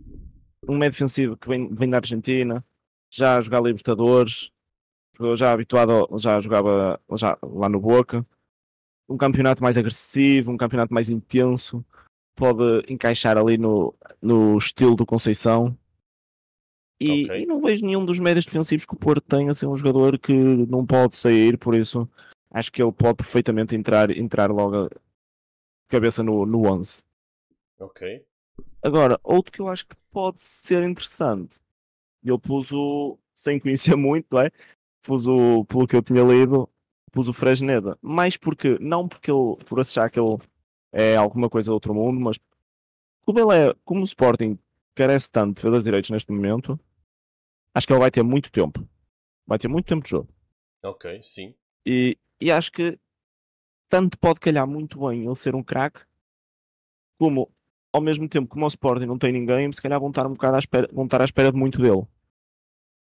[0.67, 2.65] Um médio defensivo que vem, vem da Argentina,
[3.09, 4.51] já a jogar Libertadores,
[5.35, 8.25] já habituado, já jogava já, lá no Boca.
[9.09, 11.83] Um campeonato mais agressivo, um campeonato mais intenso,
[12.35, 15.75] pode encaixar ali no, no estilo do Conceição.
[17.01, 17.41] E, Ok.
[17.41, 20.19] e não vejo nenhum dos médios defensivos que o Porto tem a ser um jogador
[20.19, 22.07] que não pode sair, por isso
[22.51, 24.89] acho que ele pode perfeitamente entrar, entrar logo a
[25.87, 27.03] cabeça no, no 11.
[27.79, 28.25] Ok.
[28.83, 31.61] Agora, outro que eu acho que pode ser interessante,
[32.23, 34.51] eu pus o, sem conhecer muito, não é?
[35.01, 36.69] Pus o, pelo que eu tinha lido,
[37.11, 37.97] pus o Fresneda.
[38.01, 40.37] Mais porque, não porque ele, por achar que ele
[40.91, 42.39] é alguma coisa do outro mundo, mas
[43.21, 44.57] como ele é, como o Sporting
[44.95, 46.79] carece tanto de defesas de direitos neste momento,
[47.73, 48.87] acho que ele vai ter muito tempo.
[49.45, 50.29] Vai ter muito tempo de jogo.
[50.83, 51.55] Ok, sim.
[51.85, 52.99] E, e acho que
[53.87, 56.01] tanto pode calhar muito bem ele ser um craque,
[57.17, 57.51] como
[57.93, 60.55] ao mesmo tempo como o Sporting não tem ninguém, se calhar vão estar um bocado
[60.55, 62.05] à espera, vão estar à espera de muito dele.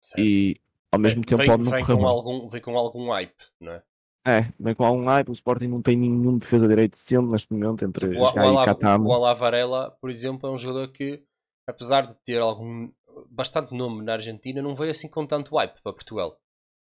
[0.01, 0.21] Certo.
[0.23, 0.55] E
[0.91, 3.43] ao mesmo Vem- tempo vem, pode não vem correr com algum Vem com algum hype,
[3.59, 3.83] não é?
[4.27, 7.85] É, bem com algum hype, o Sporting não tem nenhum defesa direito decente neste momento
[7.85, 9.07] entre Tipo, o, Gai o, e Catamo.
[9.09, 11.23] o Alavarela, por exemplo, é um jogador que,
[11.67, 12.91] apesar de ter algum
[13.29, 16.39] bastante nome na Argentina, não veio assim com tanto hype para Portugal.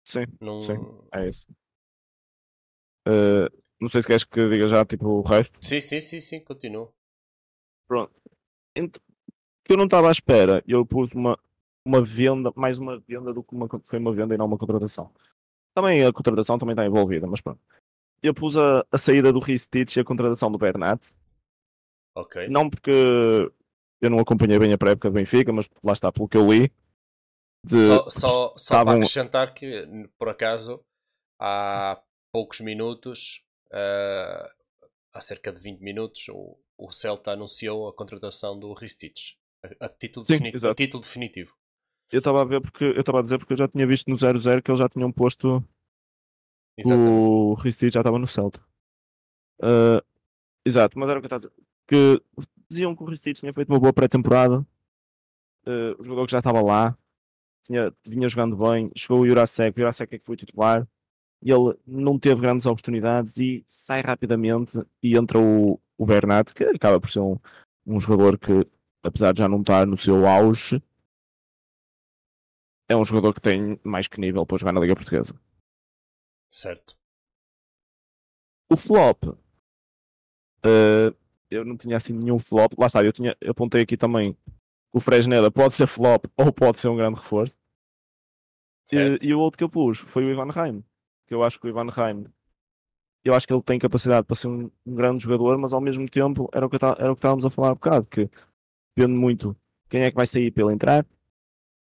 [0.04, 0.58] Sim, Não...
[0.58, 0.78] Sim.
[1.14, 1.48] é isso.
[3.08, 3.48] Uh,
[3.80, 5.60] não sei se queres que diga já tipo o resto.
[5.62, 6.92] sim, sim, sim, sim, continuo.
[7.88, 8.14] Pronto.
[8.76, 9.00] Ent-
[9.64, 11.38] que eu não estava à espera, eu pus uma,
[11.86, 15.12] uma venda, mais uma venda do que uma, foi uma venda e não uma contratação.
[15.76, 17.60] Também a contratação também está envolvida, mas pronto.
[18.24, 21.14] Eu pus a, a saída do Ristich e a contratação do Bernat.
[22.16, 22.48] Ok.
[22.48, 22.92] Não porque
[24.02, 26.72] eu não acompanhei bem a pré-época do Benfica, mas lá está, pelo que eu li.
[27.64, 30.84] De, Só, só, só estavam- para acrescentar que, por acaso,
[31.40, 34.52] há poucos minutos, ah,
[35.14, 39.38] há cerca de 20 minutos, o, o Celta anunciou a contratação do Ristich.
[39.82, 41.54] A, a título, Sim, defini- a título definitivo.
[42.12, 44.16] Eu estava a ver porque eu estava a dizer porque eu já tinha visto no
[44.16, 45.62] 0-0 que eles já tinham posto
[46.78, 47.10] Exatamente.
[47.10, 48.64] o Ristich já estava no Celta.
[49.62, 50.04] Ah,
[50.66, 51.64] exato, mas era o que eu estava a dizer.
[51.88, 52.24] Que
[52.70, 54.66] diziam que o Ristich tinha feito uma boa pré-temporada.
[55.66, 56.98] Ah, o jogador que já estava lá
[57.66, 58.92] tinha, vinha jogando bem.
[58.96, 60.88] Chegou o Jurasek, o Jurasek é que foi titular.
[61.44, 66.64] E ele não teve grandes oportunidades e sai rapidamente e entra o, o Bernat, que
[66.64, 67.38] acaba por ser um,
[67.86, 68.52] um jogador que,
[69.04, 70.82] apesar de já não estar no seu auge,
[72.90, 75.34] é um jogador que tem mais que nível para jogar na Liga Portuguesa.
[76.50, 76.98] Certo.
[78.72, 79.24] O flop.
[80.64, 81.14] eh,
[81.50, 82.74] eu não tinha assim nenhum flop.
[82.78, 84.38] Lá está, eu, tinha, eu apontei aqui também
[84.94, 87.58] o Fresneda pode ser flop ou pode ser um grande reforço.
[88.92, 90.84] E, e o outro que eu pus foi o Ivan Reim.
[91.28, 92.26] Que eu acho que o Ivan Reim.
[93.28, 96.08] Eu acho que ele tem capacidade para ser um, um grande jogador, mas ao mesmo
[96.08, 98.08] tempo era o, que era o que estávamos a falar há bocado.
[98.08, 98.30] Que
[98.96, 99.56] depende muito
[99.90, 101.06] quem é que vai sair para ele entrar,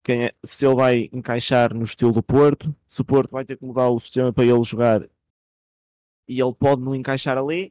[0.05, 3.57] quem é, se ele vai encaixar no estilo do Porto, se o Porto vai ter
[3.57, 5.03] que mudar o sistema para ele jogar
[6.29, 7.71] e ele pode não encaixar ali,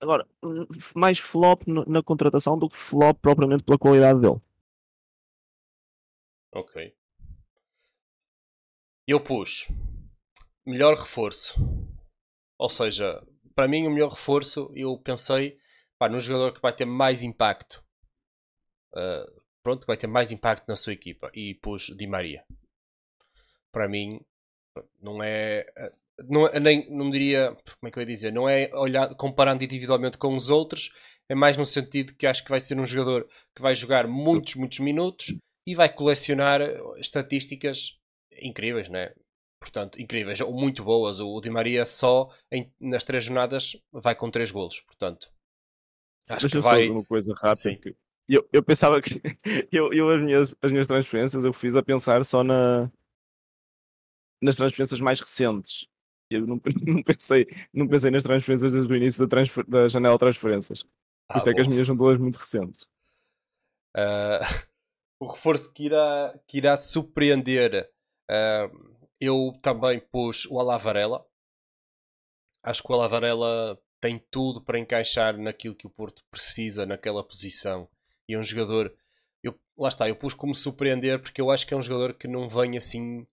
[0.00, 4.40] Agora, hum, mais flop na contratação do que flop propriamente pela qualidade dele.
[6.52, 6.96] Ok.
[9.06, 9.68] Eu pus
[10.64, 11.60] melhor reforço.
[12.60, 15.56] Ou seja, para mim o melhor reforço eu pensei
[15.98, 17.82] pá, num jogador que vai ter mais impacto.
[18.94, 19.24] Ah,
[19.62, 21.30] pronto, vai ter mais impacto na sua equipa.
[21.34, 22.44] E pus Di Maria.
[23.72, 24.20] Para mim,
[25.00, 25.66] não é.
[25.74, 25.90] ah,
[26.28, 27.56] Não, nem, não diria.
[27.78, 28.30] Como é que eu ia dizer?
[28.30, 30.92] Não é olhar, comparando individualmente com os outros.
[31.30, 34.54] É mais no sentido que acho que vai ser um jogador que vai jogar muitos,
[34.54, 35.34] muitos minutos
[35.66, 36.60] e vai colecionar
[36.98, 37.96] estatísticas
[38.42, 39.14] incríveis, né?
[39.60, 41.20] Portanto, incríveis, ou muito boas.
[41.20, 45.30] O Di Maria só em- nas três jornadas vai com três golos, portanto.
[46.30, 47.54] Acho Deixa que eu vai- uma coisa rápida.
[47.54, 47.76] Sim.
[47.76, 47.94] que
[48.28, 49.10] Eu, eu pensava que.
[49.72, 52.90] Eu, eu as, minhas, as minhas transferências eu fiz a pensar só na,
[54.42, 55.86] nas transferências mais recentes.
[56.30, 60.14] Eu não, não pensei, não pensei nas transferências desde o início da, transfer- da janela
[60.14, 60.82] de transferências.
[60.84, 60.90] Por
[61.34, 62.86] Ah, isso é que as minhas são todas muito recentes.
[63.96, 64.40] Ah,
[65.20, 67.90] o reforço que irá, que irá surpreender.
[68.30, 68.70] ah,
[69.20, 71.24] eu também pus o Alavarela.
[72.62, 77.86] Acho que o Alavarela tem tudo para encaixar naquilo que o Porto precisa naquela posição.
[78.26, 78.94] E é um jogador.
[79.42, 82.26] Eu, lá está, eu pus como surpreender porque eu acho que é um jogador que
[82.26, 83.26] não vem assim.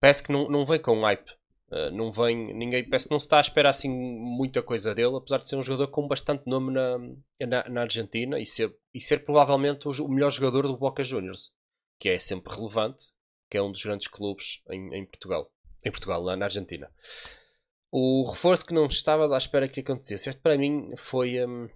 [0.00, 1.38] Parece que não, não vem com hype.
[1.70, 5.16] Uh, não vem, ninguém parece que não se está a esperar assim muita coisa dele,
[5.16, 6.98] apesar de ser um jogador com bastante nome na,
[7.46, 11.52] na, na Argentina e ser, e ser provavelmente o, o melhor jogador do Boca Juniors,
[11.98, 13.12] que é sempre relevante,
[13.50, 15.50] que é um dos grandes clubes em, em Portugal,
[15.84, 16.92] em Portugal, lá na Argentina.
[17.90, 21.68] O reforço que não estavas à espera que acontecesse, este para mim foi, hum,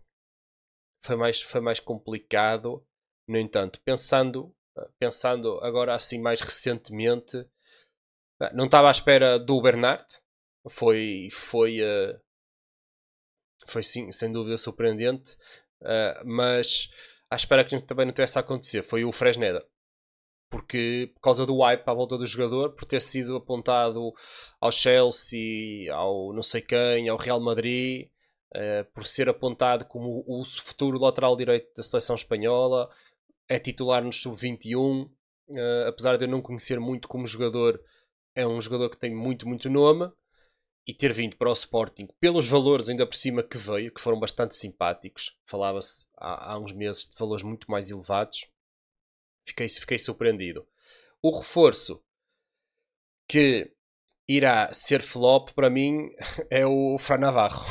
[1.04, 2.84] foi, mais, foi mais complicado.
[3.26, 4.54] No entanto, pensando,
[4.98, 7.48] pensando agora assim mais recentemente,
[8.40, 10.04] ah, não estava à espera do Bernard.
[10.68, 12.20] Foi, foi, eh,
[13.66, 15.36] foi sim, sem dúvida surpreendente,
[15.82, 16.90] ah, mas
[17.30, 19.66] à espera que também não tivesse a acontecer foi o Fresneda.
[20.53, 24.12] Porque, por causa do hype à volta do jogador, por ter sido apontado
[24.61, 28.11] ao Chelsea, ao não sei quem, ao Real Madrid,
[28.55, 32.90] eh, por ser apontado como o futuro lateral direito da seleção espanhola,
[33.48, 35.11] é titular no sub-21,
[35.48, 37.82] eh, apesar de eu não conhecer muito como jogador,
[38.34, 40.12] é um jogador que tem muito, muito nome
[40.86, 44.20] e ter vindo para o Sporting pelos valores ainda por cima que veio, que foram
[44.20, 45.38] bastante simpáticos.
[45.46, 48.48] Falava-se há, há uns meses de valores muito mais elevados.
[49.45, 50.66] Fiquei, fiquei surpreendido.
[51.20, 52.03] O reforço
[53.28, 53.72] que
[54.28, 56.11] irá ser flop para mim
[56.51, 57.64] é o Fran Navarro.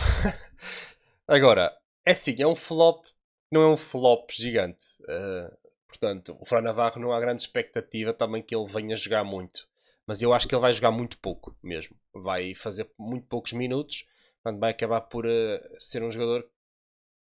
[1.28, 3.06] Agora, é sim, é um flop,
[3.52, 4.98] não é um flop gigante.
[5.04, 5.56] Uh,
[5.88, 9.68] portanto, o Fran Navarro não há grande expectativa também que ele venha jogar muito.
[10.06, 11.96] Mas eu acho que ele vai jogar muito pouco mesmo.
[12.14, 14.06] Vai fazer muito poucos minutos.
[14.44, 16.50] Portanto, vai acabar por uh, ser um jogador,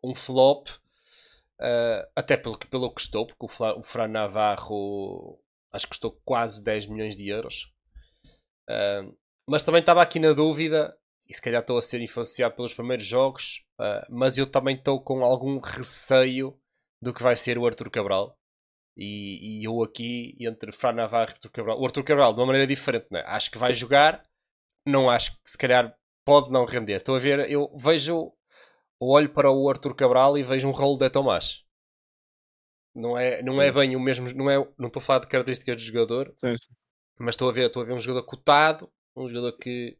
[0.04, 0.68] um flop.
[1.62, 5.39] Uh, até pelo que, pelo que custou, porque o, Fla, o Fran Navarro
[5.72, 7.72] acho que custou quase 10 milhões de euros.
[8.70, 9.16] Uh,
[9.47, 10.97] mas também estava aqui na dúvida,
[11.30, 15.01] e se calhar estou a ser influenciado pelos primeiros jogos, uh, mas eu também estou
[15.01, 16.59] com algum receio
[17.01, 18.38] do que vai ser o Arthur Cabral.
[18.97, 22.47] E, e eu aqui, entre Fran Navarro e Arthur Cabral, o Arthur Cabral de uma
[22.47, 23.24] maneira diferente, né?
[23.26, 24.24] acho que vai jogar,
[24.86, 25.95] não acho que se calhar
[26.26, 26.97] pode não render.
[26.97, 28.34] Estou a ver, eu vejo,
[29.10, 31.64] olho para o Arthur Cabral e vejo um rolo de Tomás.
[32.93, 35.78] Não é, não é bem o mesmo, não é, não estou a falar de características
[35.78, 36.74] do jogador, Sim, sim.
[37.20, 39.97] mas estou a ver, estou a ver um jogador cotado, um jogador que,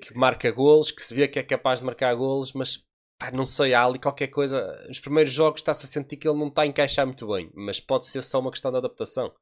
[0.00, 2.84] que marca golos, que se vê que é capaz de marcar golos, mas
[3.18, 4.84] pá, não sei, há ali qualquer coisa.
[4.86, 7.80] Nos primeiros jogos está-se a sentir que ele não está a encaixar muito bem, mas
[7.80, 9.34] pode ser só uma questão de adaptação.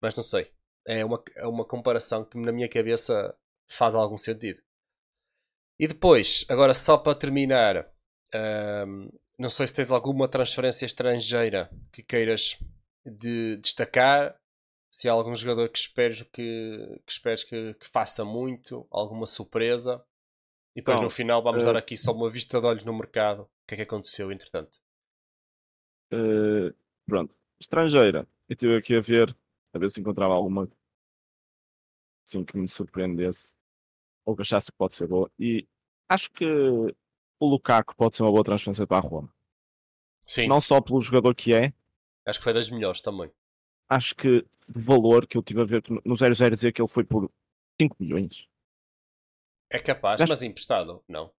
[0.00, 0.52] Mas não sei,
[0.86, 3.34] é uma, é uma comparação que na minha cabeça
[3.68, 4.62] faz algum sentido.
[5.78, 7.92] E depois, agora só para terminar,
[8.34, 9.08] hum,
[9.38, 12.58] não sei se tens alguma transferência estrangeira que queiras
[13.04, 14.38] de destacar
[14.90, 20.04] se há algum jogador que esperes que, que, esperes que, que faça muito, alguma surpresa.
[20.76, 22.96] E depois Não, no final vamos eh, dar aqui só uma vista de olhos no
[22.96, 23.42] mercado.
[23.42, 24.78] O que é que aconteceu, entretanto?
[26.12, 26.72] Uh,
[27.06, 27.34] pronto.
[27.60, 28.20] Estrangeira.
[28.48, 29.36] Eu estive aqui a ver,
[29.72, 30.68] a ver se encontrava alguma
[32.26, 33.54] assim que me surpreendesse
[34.24, 35.30] ou que achasse que pode ser boa.
[35.38, 35.66] E
[36.08, 36.46] acho que
[37.44, 39.32] o Lukaku pode ser uma boa transferência para a Roma.
[40.26, 41.72] Sim, Não só pelo jogador que é,
[42.26, 43.30] acho que foi das melhores também.
[43.88, 46.88] acho que de valor que eu tive a ver no- no 00 dizia que ele
[46.88, 47.30] foi por
[47.80, 48.48] 5 milhões.
[49.70, 51.30] É capaz, Gasto- mas emprestado, não.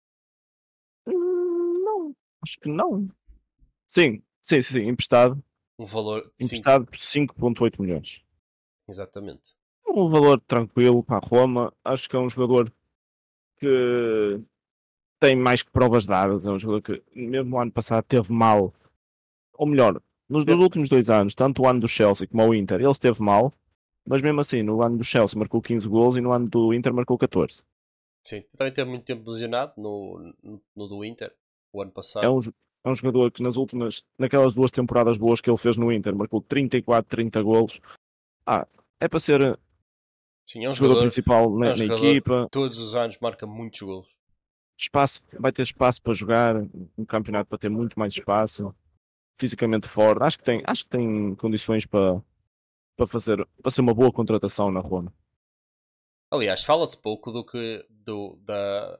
[1.07, 3.07] Hum, Não, acho que não.
[3.87, 5.41] Sim, sim, sim, sim, emprestado.
[5.79, 6.31] Um valor.
[6.39, 8.23] Emprestado por 5,8 milhões.
[8.87, 9.55] exatamente.
[9.87, 11.73] Um valor tranquilo para a Roma.
[11.83, 12.71] Acho que é um jogador
[13.57, 14.41] que
[15.19, 16.45] tem mais que provas dadas.
[16.45, 18.73] É um jogador que, mesmo no ano passado, teve mal.
[19.53, 22.79] Ou melhor, nos dois últimos dois anos, tanto o ano do Chelsea como o Inter,
[22.79, 23.53] ele esteve mal.
[24.07, 26.93] Mas mesmo assim, no ano do Chelsea marcou 15 gols e no ano do Inter
[26.93, 27.63] marcou 14.
[28.23, 31.33] Sim, também teve muito tempo lesionado no, no, no do Inter,
[31.73, 32.23] o ano passado.
[32.23, 32.39] É um,
[32.83, 36.15] é um jogador que nas últimas, naquelas duas temporadas boas que ele fez no Inter,
[36.15, 37.81] marcou 34, 30 golos.
[38.45, 38.67] Ah,
[38.99, 39.59] é para ser
[40.47, 42.47] Sim, é um jogador, jogador, principal na, é um na jogador equipa.
[42.51, 44.15] todos os anos marca muitos golos.
[44.77, 46.55] Espaço, vai ter espaço para jogar,
[46.97, 48.75] um campeonato para ter muito mais espaço,
[49.35, 50.23] fisicamente forte.
[50.23, 52.21] Acho que tem, acho que tem condições para,
[52.95, 55.13] para fazer, para ser uma boa contratação na Roma.
[56.31, 58.99] Aliás, fala-se pouco do que, do, da,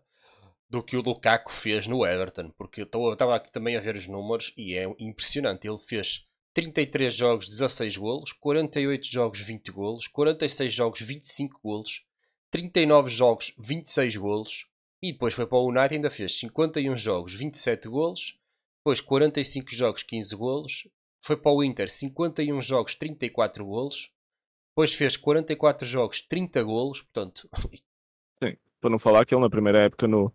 [0.70, 4.08] do que o Lukaku fez no Everton, porque eu estava aqui também a ver os
[4.08, 5.68] números e é impressionante.
[5.68, 12.06] Ele fez 33 jogos, 16 golos, 48 jogos, 20 golos, 46 jogos, 25 golos,
[12.50, 14.68] 39 jogos, 26 golos,
[15.10, 18.40] e depois foi para o United ainda fez 51 jogos, 27 golos,
[18.80, 20.88] depois 45 jogos, 15 golos,
[21.24, 24.12] foi para o Inter 51 jogos, 34 golos,
[24.72, 27.50] depois fez 44 jogos, 30 golos, portanto,
[28.82, 30.32] Para não falar que ele na primeira época no,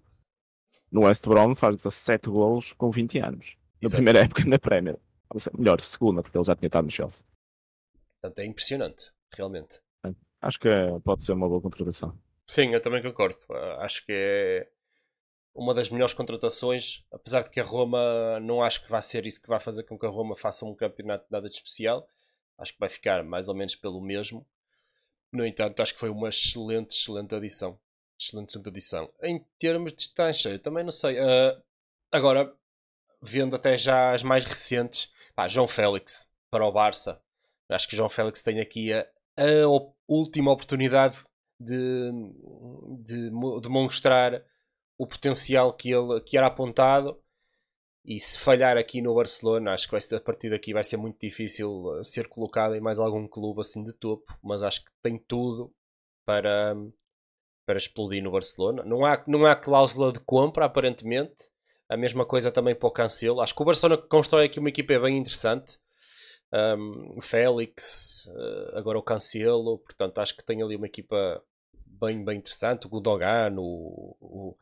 [0.90, 3.56] no West Brom faz 17 golos com 20 anos.
[3.80, 3.96] Na Exato.
[3.96, 4.98] primeira época na Premier.
[5.56, 7.24] Melhor, segunda, porque ele já tinha estado no Chelsea.
[8.20, 9.80] portanto é impressionante, realmente.
[10.40, 12.18] Acho que é- pode ser uma boa contratação.
[12.50, 13.38] Sim, eu também concordo.
[13.48, 14.68] Ah, Acho que é
[15.54, 19.40] uma das melhores contratações, apesar de que a Roma não acho que vai ser isso
[19.40, 22.08] que vai fazer com que a Roma faça um campeonato nada de especial.
[22.58, 24.44] Acho que vai ficar mais ou menos pelo mesmo.
[25.32, 27.78] No entanto, acho que foi uma excelente, excelente adição.
[28.18, 29.08] Excelente, excelente adição.
[29.22, 31.20] Em termos de estrangeiro, também não sei.
[31.20, 31.56] Ah,
[32.10, 32.52] agora,
[33.22, 37.22] vendo até já as mais recentes, pá, João Félix para o Barça.
[37.68, 41.24] Acho que João Félix tem aqui a, a última oportunidade
[41.60, 42.10] de,
[43.04, 44.42] de mo- demonstrar
[44.98, 47.18] o potencial que ele que era apontado.
[48.04, 50.96] E se falhar aqui no Barcelona acho que vai ser, a partir daqui vai ser
[50.96, 54.90] muito difícil uh, ser colocado em mais algum clube assim de topo mas acho que
[55.02, 55.70] tem tudo
[56.24, 56.74] para
[57.66, 58.82] para explodir no Barcelona.
[58.84, 61.50] Não há, não há cláusula de compra aparentemente.
[61.88, 63.40] A mesma coisa também para o Cancelo.
[63.40, 65.78] Acho que o Barcelona constrói aqui uma equipa bem interessante.
[66.52, 71.40] Um, Félix, uh, agora o Cancelo, portanto acho que tem ali uma equipa
[72.00, 72.86] bem, bem interessante.
[72.86, 74.56] O Gudogan, o, o,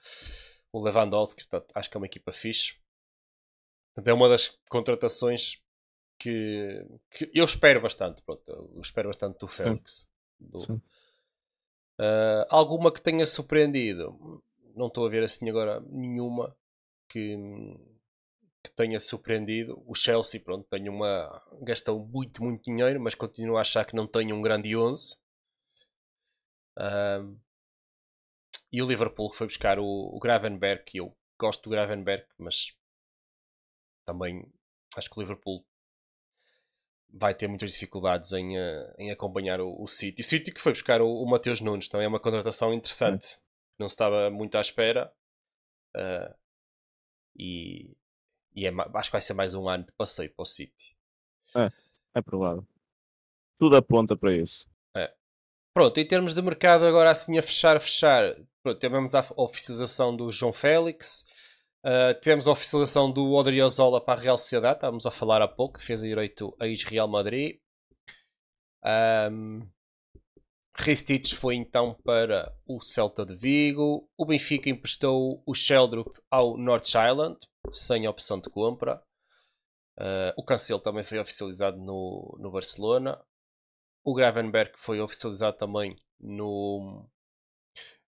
[0.72, 2.76] o Lewandowski, portanto acho que é uma equipa fixe.
[3.94, 5.60] Portanto, é uma das contratações
[6.18, 8.22] que, que eu espero bastante.
[8.22, 10.08] Pronto, eu espero bastante do Félix.
[10.38, 10.80] Do- Sim.
[11.98, 14.42] Uh, alguma que tenha surpreendido?
[14.74, 16.56] Não estou a ver assim agora nenhuma
[17.08, 17.36] que,
[18.62, 19.82] que tenha surpreendido.
[19.86, 21.42] O Chelsea, pronto, tem uma.
[21.62, 25.16] gastou muito, muito dinheiro, mas continuo a achar que não tem um grande 11.
[26.78, 27.38] Um,
[28.72, 30.84] e o Liverpool foi buscar o, o Gravenberg.
[30.94, 32.76] e Eu gosto do Gravenberg, mas
[34.04, 34.50] também
[34.96, 35.64] acho que o Liverpool
[37.10, 40.20] vai ter muitas dificuldades em, eh, em acompanhar o, o City.
[40.20, 43.38] O City que foi buscar o, o Mateus Nunes também é uma contratação interessante.
[43.78, 45.12] Não se estava muito à espera.
[45.96, 46.34] eh,
[47.36, 47.96] e
[48.54, 50.96] e é acho que vai ser mais um ano de passeio para o City.
[52.12, 52.66] É provável.
[53.56, 54.68] Tudo aponta para isso.
[55.74, 60.52] Pronto, em termos de mercado, agora assim a fechar, fechar, pronto, a oficialização do João
[60.52, 61.24] Félix,
[61.84, 65.78] uh, tivemos a oficialização do Odriozola para a Real Sociedade, estávamos a falar há pouco,
[65.78, 67.58] defesa direito a ex-Real Madrid.
[69.30, 69.68] Um,
[70.80, 74.08] Ristich foi então para o Celta de Vigo.
[74.16, 77.36] O Benfica emprestou o Sheldrup ao North Island,
[77.72, 79.02] sem opção de compra.
[79.98, 83.20] Uh, o Cancelo também foi oficializado no, no Barcelona.
[84.08, 87.06] O Gravenberg foi oficializado também no,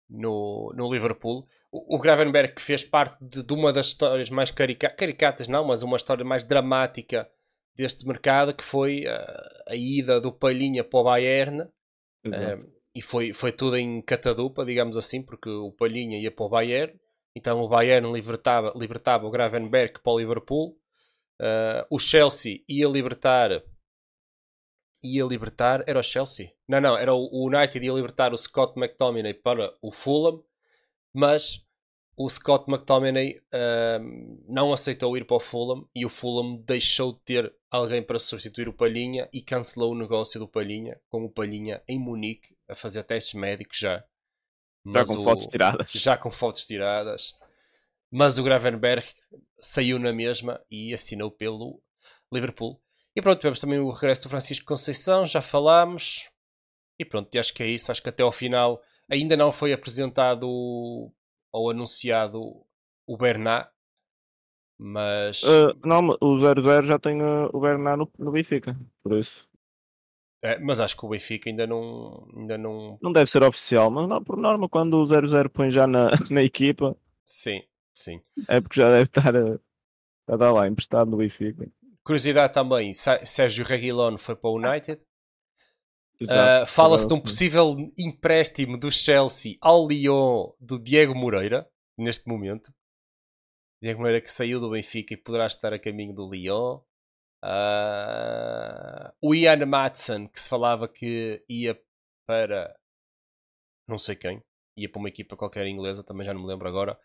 [0.10, 1.48] no, no Liverpool.
[1.72, 5.84] O, o Gravenberg fez parte de, de uma das histórias mais carica caricatas, não, mas
[5.84, 7.30] uma história mais dramática
[7.76, 11.68] deste mercado, que foi uh, a ida do Palhinha para o Bayern.
[12.24, 12.66] Exato.
[12.66, 16.50] Um, e foi, foi tudo em catadupa, digamos assim, porque o Palhinha ia para o
[16.50, 17.00] Bayern,
[17.36, 20.76] então o Bayern libertava, libertava o Gravenberg para o Liverpool,
[21.40, 23.62] uh, o Chelsea ia libertar
[25.04, 26.52] ia libertar, era o Chelsea?
[26.68, 30.44] Não, não, era o United ia libertar o Scott McTominay para o Fulham,
[31.14, 31.66] mas
[32.16, 33.42] o Scott McTominay
[34.02, 38.20] um, não aceitou ir para o Fulham e o Fulham deixou de ter alguém para
[38.20, 42.76] substituir o Palhinha e cancelou o negócio do Palhinha, com o Palhinha em Munique a
[42.76, 43.98] fazer testes médicos já.
[43.98, 44.04] Já
[44.84, 45.92] Mas com o- fotos tiradas.
[45.94, 47.34] já com fotos tiradas.
[48.12, 49.08] Mas o Gravenberg
[49.60, 51.82] saiu na mesma e assinou pelo
[52.32, 52.80] Liverpool.
[53.16, 56.30] E pronto, tivemos também o regresso do Francisco Conceição, já falámos.
[57.00, 57.92] E pronto, acho que é isso.
[57.92, 62.42] Acho que até ao final ainda não foi apresentado ou anunciado
[63.08, 63.70] o Bernat,
[64.78, 69.48] mas Uh, não, o 0-0 já tem uh, o Bernard no, no Benfica, por isso.
[70.42, 74.08] é, mas acho que o Benfica ainda não ainda não Não deve ser oficial, mas
[74.08, 77.62] não, por norma, quando o 0-0 põe já na, na equipa, sim,
[77.96, 78.22] sim.
[78.48, 79.60] é porque já deve estar a,
[80.28, 81.70] a dar lá emprestado no Benfica.
[82.04, 85.02] Curiosidade também, Sérgio Reguilón foi para o United.
[86.22, 92.74] Uh, Fala-se de um possível empréstimo do Chelsea ao Lyon do Diego Moreira, neste momento.
[93.82, 96.80] Diego Moreira que saiu do Benfica e poderá estar a caminho do Lyon.
[97.44, 101.78] Uh, o Ian Matson, que se falava que ia
[102.26, 102.74] para
[103.88, 104.42] não sei quem,
[104.78, 106.98] ia para uma equipa qualquer inglesa, também já não me lembro agora,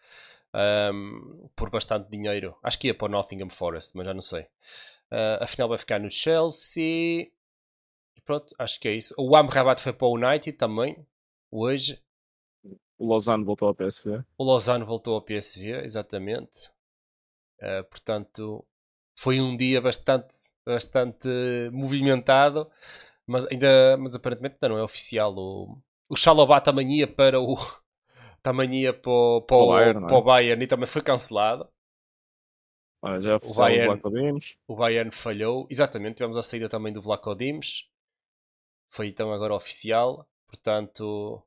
[0.55, 2.57] um, por bastante dinheiro.
[2.63, 4.43] Acho que ia para o Nottingham Forest, mas já não sei.
[5.11, 7.31] Uh, afinal vai ficar no Chelsea.
[8.17, 9.15] E pronto, acho que é isso.
[9.19, 11.07] O Amrabat foi para o United também,
[11.51, 12.01] hoje.
[12.99, 14.25] O Lausanne voltou ao PSV.
[14.37, 16.69] O Lozano voltou ao PSV, exatamente.
[17.61, 18.67] Uh, portanto,
[19.17, 20.37] foi um dia bastante,
[20.67, 21.29] bastante
[21.73, 22.69] movimentado,
[23.27, 25.33] mas ainda, mas aparentemente ainda não é oficial.
[25.37, 25.79] O,
[26.09, 27.57] o Chalobah também ia para o
[28.43, 30.07] também ia para o, para o, o Bayern, é?
[30.07, 31.68] para o Bayern e também foi cancelado.
[33.01, 34.59] Olha, já o Bayern- Dimos.
[34.66, 35.66] O Bayern falhou.
[35.70, 37.84] Exatamente, tivemos a saída também do Vlaco Dimes.
[38.91, 40.28] Foi então agora oficial.
[40.47, 41.43] Portanto,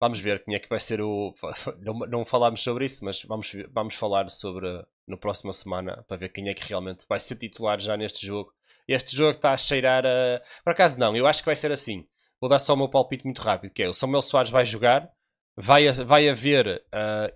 [0.00, 1.34] vamos ver quem é que vai ser o.
[1.80, 4.66] Não, não falámos sobre isso, mas vamos, vamos falar sobre
[5.06, 8.52] no próxima semana para ver quem é que realmente vai ser titular já neste jogo.
[8.86, 10.42] Este jogo está a cheirar a.
[10.62, 12.06] Por acaso não, eu acho que vai ser assim.
[12.40, 15.10] Vou dar só o meu palpite muito rápido, que é o Samuel Soares vai jogar,
[15.56, 17.28] vai, vai haver ah,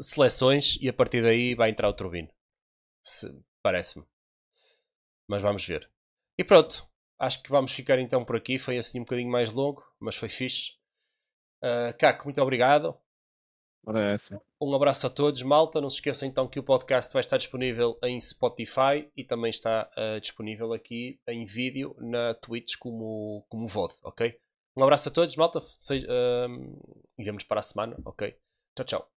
[0.00, 2.28] seleções e a partir daí vai entrar o Turbino.
[3.62, 4.04] Parece-me.
[5.26, 5.90] Mas vamos ver.
[6.38, 6.86] E pronto.
[7.18, 8.58] Acho que vamos ficar então por aqui.
[8.58, 10.76] Foi assim um bocadinho mais longo, mas foi fixe.
[11.62, 12.96] Ah, Caco, muito obrigado.
[13.84, 14.38] Ora, é assim.
[14.60, 15.80] Um abraço a todos, malta.
[15.80, 19.90] Não se esqueçam então que o podcast vai estar disponível em Spotify e também está
[19.96, 24.38] ah, disponível aqui em vídeo na Twitch como, como VOD, ok?
[24.78, 25.60] Um abraço a todos, malta.
[25.76, 26.46] Se, ah,
[27.18, 28.32] e vemos para a semana, ok?
[28.76, 29.17] Tchau, tchau.